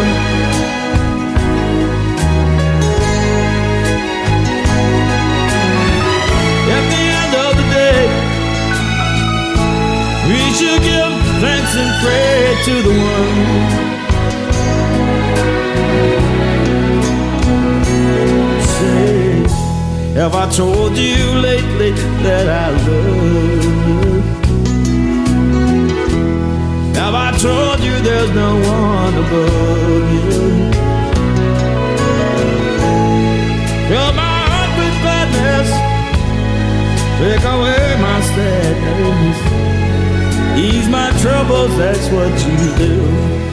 At 6.75 6.85
the 6.91 7.03
end 7.21 7.33
of 7.45 7.51
the 7.59 7.67
day, 7.79 8.03
we 10.27 10.41
should 10.57 10.81
give 10.83 11.13
thanks 11.39 11.73
and 11.81 11.91
pray 12.03 12.57
to 12.65 12.73
the 12.81 12.93
one. 12.99 13.96
Have 20.17 20.33
I 20.33 20.49
told 20.49 20.97
you 20.97 21.15
lately 21.47 21.91
that 22.25 22.47
I 22.49 22.71
love 22.71 23.65
you? 23.87 24.21
Have 26.99 27.13
I 27.13 27.31
told 27.37 27.79
you 27.85 27.93
there's 28.01 28.31
no 28.33 28.51
one 28.55 29.13
above 29.23 30.05
you? 30.15 30.31
Fill 33.89 34.11
my 34.23 34.37
heart 34.49 34.71
with 34.79 34.95
gladness, 35.03 35.69
take 37.21 37.45
away 37.55 37.85
my 38.01 38.19
sadness, 38.33 39.37
ease 40.65 40.89
my 40.89 41.09
troubles. 41.21 41.77
That's 41.77 42.09
what 42.09 42.33
you 42.47 42.57
do. 42.77 43.46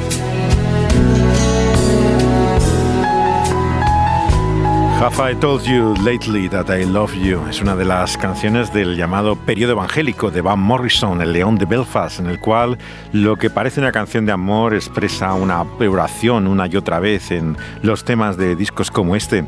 Have 5.00 5.32
I 5.32 5.34
Told 5.34 5.64
You 5.64 5.94
Lately 6.02 6.48
That 6.48 6.74
I 6.74 6.84
Love 6.86 7.14
You 7.14 7.46
es 7.50 7.60
una 7.60 7.76
de 7.76 7.84
las 7.84 8.16
canciones 8.16 8.72
del 8.72 8.96
llamado 8.96 9.36
periodo 9.36 9.72
evangélico 9.72 10.30
de 10.30 10.40
Van 10.40 10.60
Morrison, 10.60 11.20
el 11.20 11.32
León 11.32 11.58
de 11.58 11.66
Belfast, 11.66 12.20
en 12.20 12.26
el 12.26 12.38
cual 12.38 12.78
lo 13.12 13.36
que 13.36 13.50
parece 13.50 13.80
una 13.80 13.92
canción 13.92 14.24
de 14.24 14.32
amor 14.32 14.72
expresa 14.72 15.34
una 15.34 15.62
oración 15.62 16.46
una 16.46 16.68
y 16.68 16.76
otra 16.76 17.00
vez 17.00 17.32
en 17.32 17.56
los 17.82 18.04
temas 18.04 18.36
de 18.36 18.56
discos 18.56 18.90
como 18.90 19.16
este, 19.16 19.44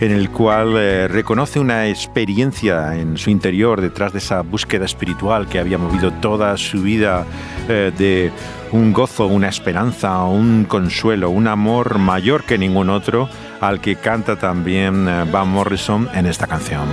en 0.00 0.12
el 0.12 0.30
cual 0.30 0.74
eh, 0.76 1.08
reconoce 1.08 1.60
una 1.60 1.88
experiencia 1.88 2.96
en 2.96 3.16
su 3.16 3.30
interior 3.30 3.80
detrás 3.80 4.12
de 4.12 4.18
esa 4.18 4.40
búsqueda 4.40 4.86
espiritual 4.86 5.46
que 5.46 5.58
había 5.58 5.78
movido 5.78 6.10
toda 6.14 6.56
su 6.56 6.82
vida 6.82 7.26
eh, 7.68 7.92
de 7.96 8.32
un 8.72 8.92
gozo, 8.92 9.26
una 9.26 9.48
esperanza, 9.48 10.24
un 10.24 10.64
consuelo, 10.64 11.30
un 11.30 11.48
amor 11.48 11.98
mayor 11.98 12.44
que 12.44 12.58
ningún 12.58 12.90
otro 12.90 13.28
al 13.60 13.80
que 13.80 13.96
canta 13.96 14.36
también 14.36 15.08
eh, 15.08 15.24
Van 15.30 15.48
Morrison 15.48 16.08
en 16.14 16.26
esta 16.26 16.46
canción. 16.46 16.88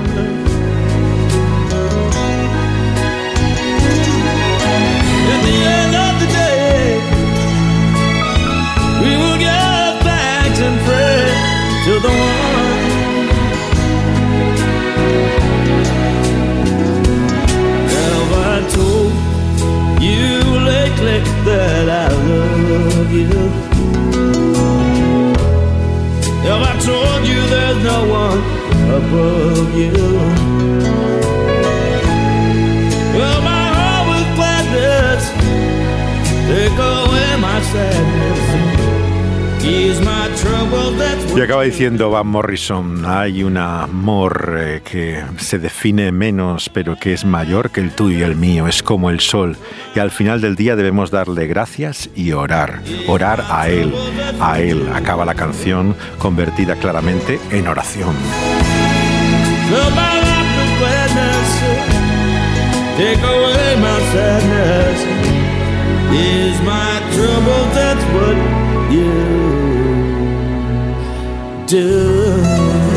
Y 41.35 41.41
acaba 41.41 41.63
diciendo 41.63 42.11
Van 42.11 42.27
Morrison, 42.27 43.05
hay 43.05 43.43
un 43.43 43.57
amor 43.57 44.55
eh, 44.57 44.81
que 44.83 45.23
se 45.37 45.57
define 45.57 46.11
menos, 46.11 46.69
pero 46.69 46.95
que 46.95 47.13
es 47.13 47.25
mayor 47.25 47.71
que 47.71 47.81
el 47.81 47.91
tuyo 47.91 48.19
y 48.19 48.21
el 48.21 48.35
mío, 48.35 48.67
es 48.67 48.83
como 48.83 49.09
el 49.09 49.19
sol. 49.19 49.57
Y 49.95 49.99
al 49.99 50.11
final 50.11 50.41
del 50.41 50.55
día 50.55 50.75
debemos 50.75 51.09
darle 51.09 51.47
gracias 51.47 52.09
y 52.15 52.33
orar, 52.33 52.81
orar 53.07 53.43
a 53.49 53.67
Él, 53.69 53.93
a 54.39 54.59
Él. 54.59 54.87
Acaba 54.93 55.25
la 55.25 55.33
canción 55.33 55.95
convertida 56.19 56.75
claramente 56.75 57.39
en 57.49 57.67
oración. 57.67 58.13
Fill 59.69 59.89
my 59.91 60.15
life 60.27 60.51
with 60.57 60.73
gladness, 60.79 61.49
take 62.99 63.21
away 63.35 63.69
my 63.87 63.99
sadness, 64.13 64.99
ease 66.13 66.59
my 66.61 66.91
trouble. 67.13 67.63
That's 67.77 68.05
what 68.13 68.37
you 68.93 69.11
do. 71.67 72.92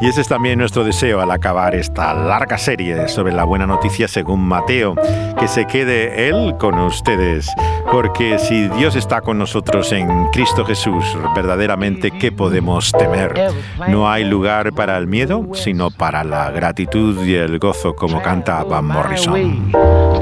Y 0.00 0.06
ese 0.06 0.22
es 0.22 0.28
también 0.28 0.58
nuestro 0.58 0.82
deseo 0.82 1.20
al 1.20 1.30
acabar 1.30 1.74
esta 1.74 2.14
larga 2.14 2.56
serie 2.56 3.06
sobre 3.08 3.34
la 3.34 3.44
buena 3.44 3.66
noticia 3.66 4.08
según 4.08 4.40
Mateo, 4.40 4.94
que 5.38 5.46
se 5.46 5.66
quede 5.66 6.28
Él 6.28 6.54
con 6.58 6.78
ustedes, 6.78 7.46
porque 7.92 8.38
si 8.38 8.68
Dios 8.68 8.96
está 8.96 9.20
con 9.20 9.36
nosotros 9.36 9.92
en 9.92 10.28
Cristo 10.28 10.64
Jesús, 10.64 11.04
verdaderamente, 11.34 12.10
¿qué 12.12 12.32
podemos 12.32 12.92
temer? 12.92 13.52
No 13.88 14.10
hay 14.10 14.24
lugar 14.24 14.72
para 14.72 14.96
el 14.96 15.06
miedo, 15.06 15.46
sino 15.52 15.90
para 15.90 16.24
la 16.24 16.50
gratitud 16.50 17.22
y 17.22 17.34
el 17.34 17.58
gozo, 17.58 17.94
como 17.94 18.22
canta 18.22 18.64
Van 18.64 18.86
Morrison. 18.86 19.70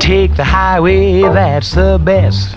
Take 0.00 0.34
the 0.34 0.44
highway, 0.44 1.22
that's 1.22 1.70
the 1.70 1.98
best. 2.02 2.56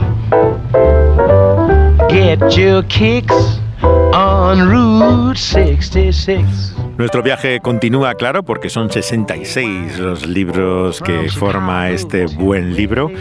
Get 2.09 2.57
your 2.57 2.84
kicks 2.88 3.59
on 3.84 4.30
Route 4.50 5.38
66. 5.38 6.76
Nuestro 6.98 7.22
viaje 7.22 7.60
continúa, 7.60 8.16
claro, 8.16 8.44
porque 8.44 8.70
son 8.70 8.89
66 8.89 10.00
los 10.00 10.26
libros 10.26 11.00
que 11.00 11.30
forma 11.30 11.89
este 11.89 12.26
buen 12.26 12.76
libro 12.76 13.12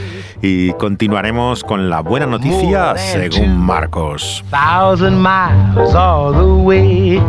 y 0.40 0.72
continuaremos 0.74 1.62
con 1.62 1.90
la 1.90 2.00
buena 2.00 2.26
noticia 2.26 2.96
según 2.96 3.58
Marcos. 3.58 4.42
Thousand 4.50 5.18
miles 5.18 5.94
all 5.94 6.32
the 6.32 6.62
way. 6.64 7.22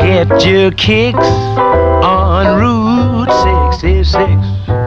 Get 0.00 0.28
your 0.44 0.74
kicks 0.74 1.28
on 2.02 2.58
Route 2.58 3.30
66. 3.80 4.81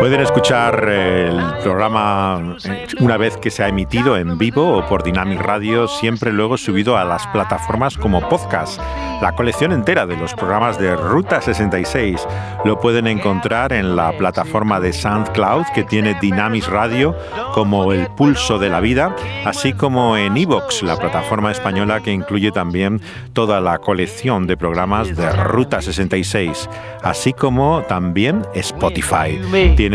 Pueden 0.00 0.22
escuchar 0.22 0.88
el 0.88 1.38
programa 1.62 2.56
eh, 2.64 2.86
una 3.00 3.18
vez 3.18 3.36
que 3.36 3.50
se 3.50 3.62
ha 3.62 3.68
emitido 3.68 4.16
en 4.16 4.38
vivo 4.38 4.78
o 4.78 4.88
por 4.88 5.02
Dynamic 5.02 5.38
Radio, 5.42 5.88
siempre 5.88 6.32
luego 6.32 6.56
subido 6.56 6.96
a 6.96 7.04
las 7.04 7.26
plataformas 7.26 7.98
como 7.98 8.26
podcast. 8.26 8.80
La 9.20 9.32
colección 9.32 9.72
entera 9.72 10.06
de 10.06 10.16
los 10.16 10.32
programas 10.32 10.78
de 10.78 10.96
Ruta 10.96 11.42
66 11.42 12.26
lo 12.64 12.80
pueden 12.80 13.06
encontrar 13.06 13.74
en 13.74 13.94
la 13.94 14.16
plataforma 14.16 14.80
de 14.80 14.94
SoundCloud 14.94 15.66
que 15.74 15.84
tiene 15.84 16.16
Dynamic 16.18 16.66
Radio 16.68 17.14
como 17.52 17.92
El 17.92 18.06
Pulso 18.06 18.58
de 18.58 18.70
la 18.70 18.80
Vida, 18.80 19.14
así 19.44 19.74
como 19.74 20.16
en 20.16 20.38
Evox, 20.38 20.82
la 20.82 20.96
plataforma 20.96 21.52
española 21.52 22.00
que 22.00 22.12
incluye 22.12 22.50
también 22.50 23.02
toda 23.34 23.60
la 23.60 23.76
colección 23.78 24.46
de 24.46 24.56
programas 24.56 25.14
de 25.14 25.30
Ruta 25.30 25.82
66, 25.82 26.70
así 27.02 27.34
como 27.34 27.82
también 27.82 28.46
Spotify. 28.54 29.38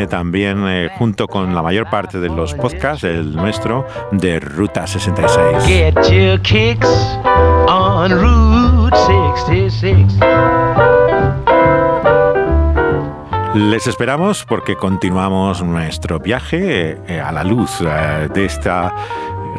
También, 0.08 0.66
eh, 0.68 0.90
junto 0.98 1.28
con 1.28 1.56
la 1.56 1.62
mayor 1.62 1.90
parte 1.90 2.20
de 2.20 2.28
los 2.28 2.54
podcasts, 2.54 3.06
el 3.06 3.34
nuestro 3.34 3.88
de 4.12 4.40
Ruta 4.40 4.86
66. 4.86 5.66
Get 5.66 5.96
your 6.12 6.40
kicks 6.42 7.18
on 7.68 8.12
Route 8.12 8.96
66. 9.48 10.20
Les 13.56 13.88
esperamos 13.88 14.44
porque 14.44 14.76
continuamos 14.76 15.64
nuestro 15.64 16.20
viaje 16.20 17.00
eh, 17.08 17.22
a 17.22 17.32
la 17.32 17.46
luz 17.46 17.80
eh, 17.80 18.28
de 18.34 18.46
esta 18.46 18.94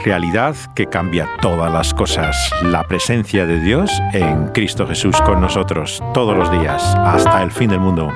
realidad 0.04 0.54
que 0.74 0.86
cambia 0.86 1.26
todas 1.40 1.72
las 1.72 1.94
cosas. 1.94 2.36
La 2.62 2.84
presencia 2.84 3.46
de 3.46 3.58
Dios 3.58 3.90
en 4.12 4.48
Cristo 4.48 4.86
Jesús 4.86 5.18
con 5.22 5.40
nosotros 5.40 6.02
todos 6.12 6.36
los 6.36 6.50
días 6.50 6.94
hasta 6.94 7.42
el 7.42 7.50
fin 7.50 7.70
del 7.70 7.80
mundo. 7.80 8.12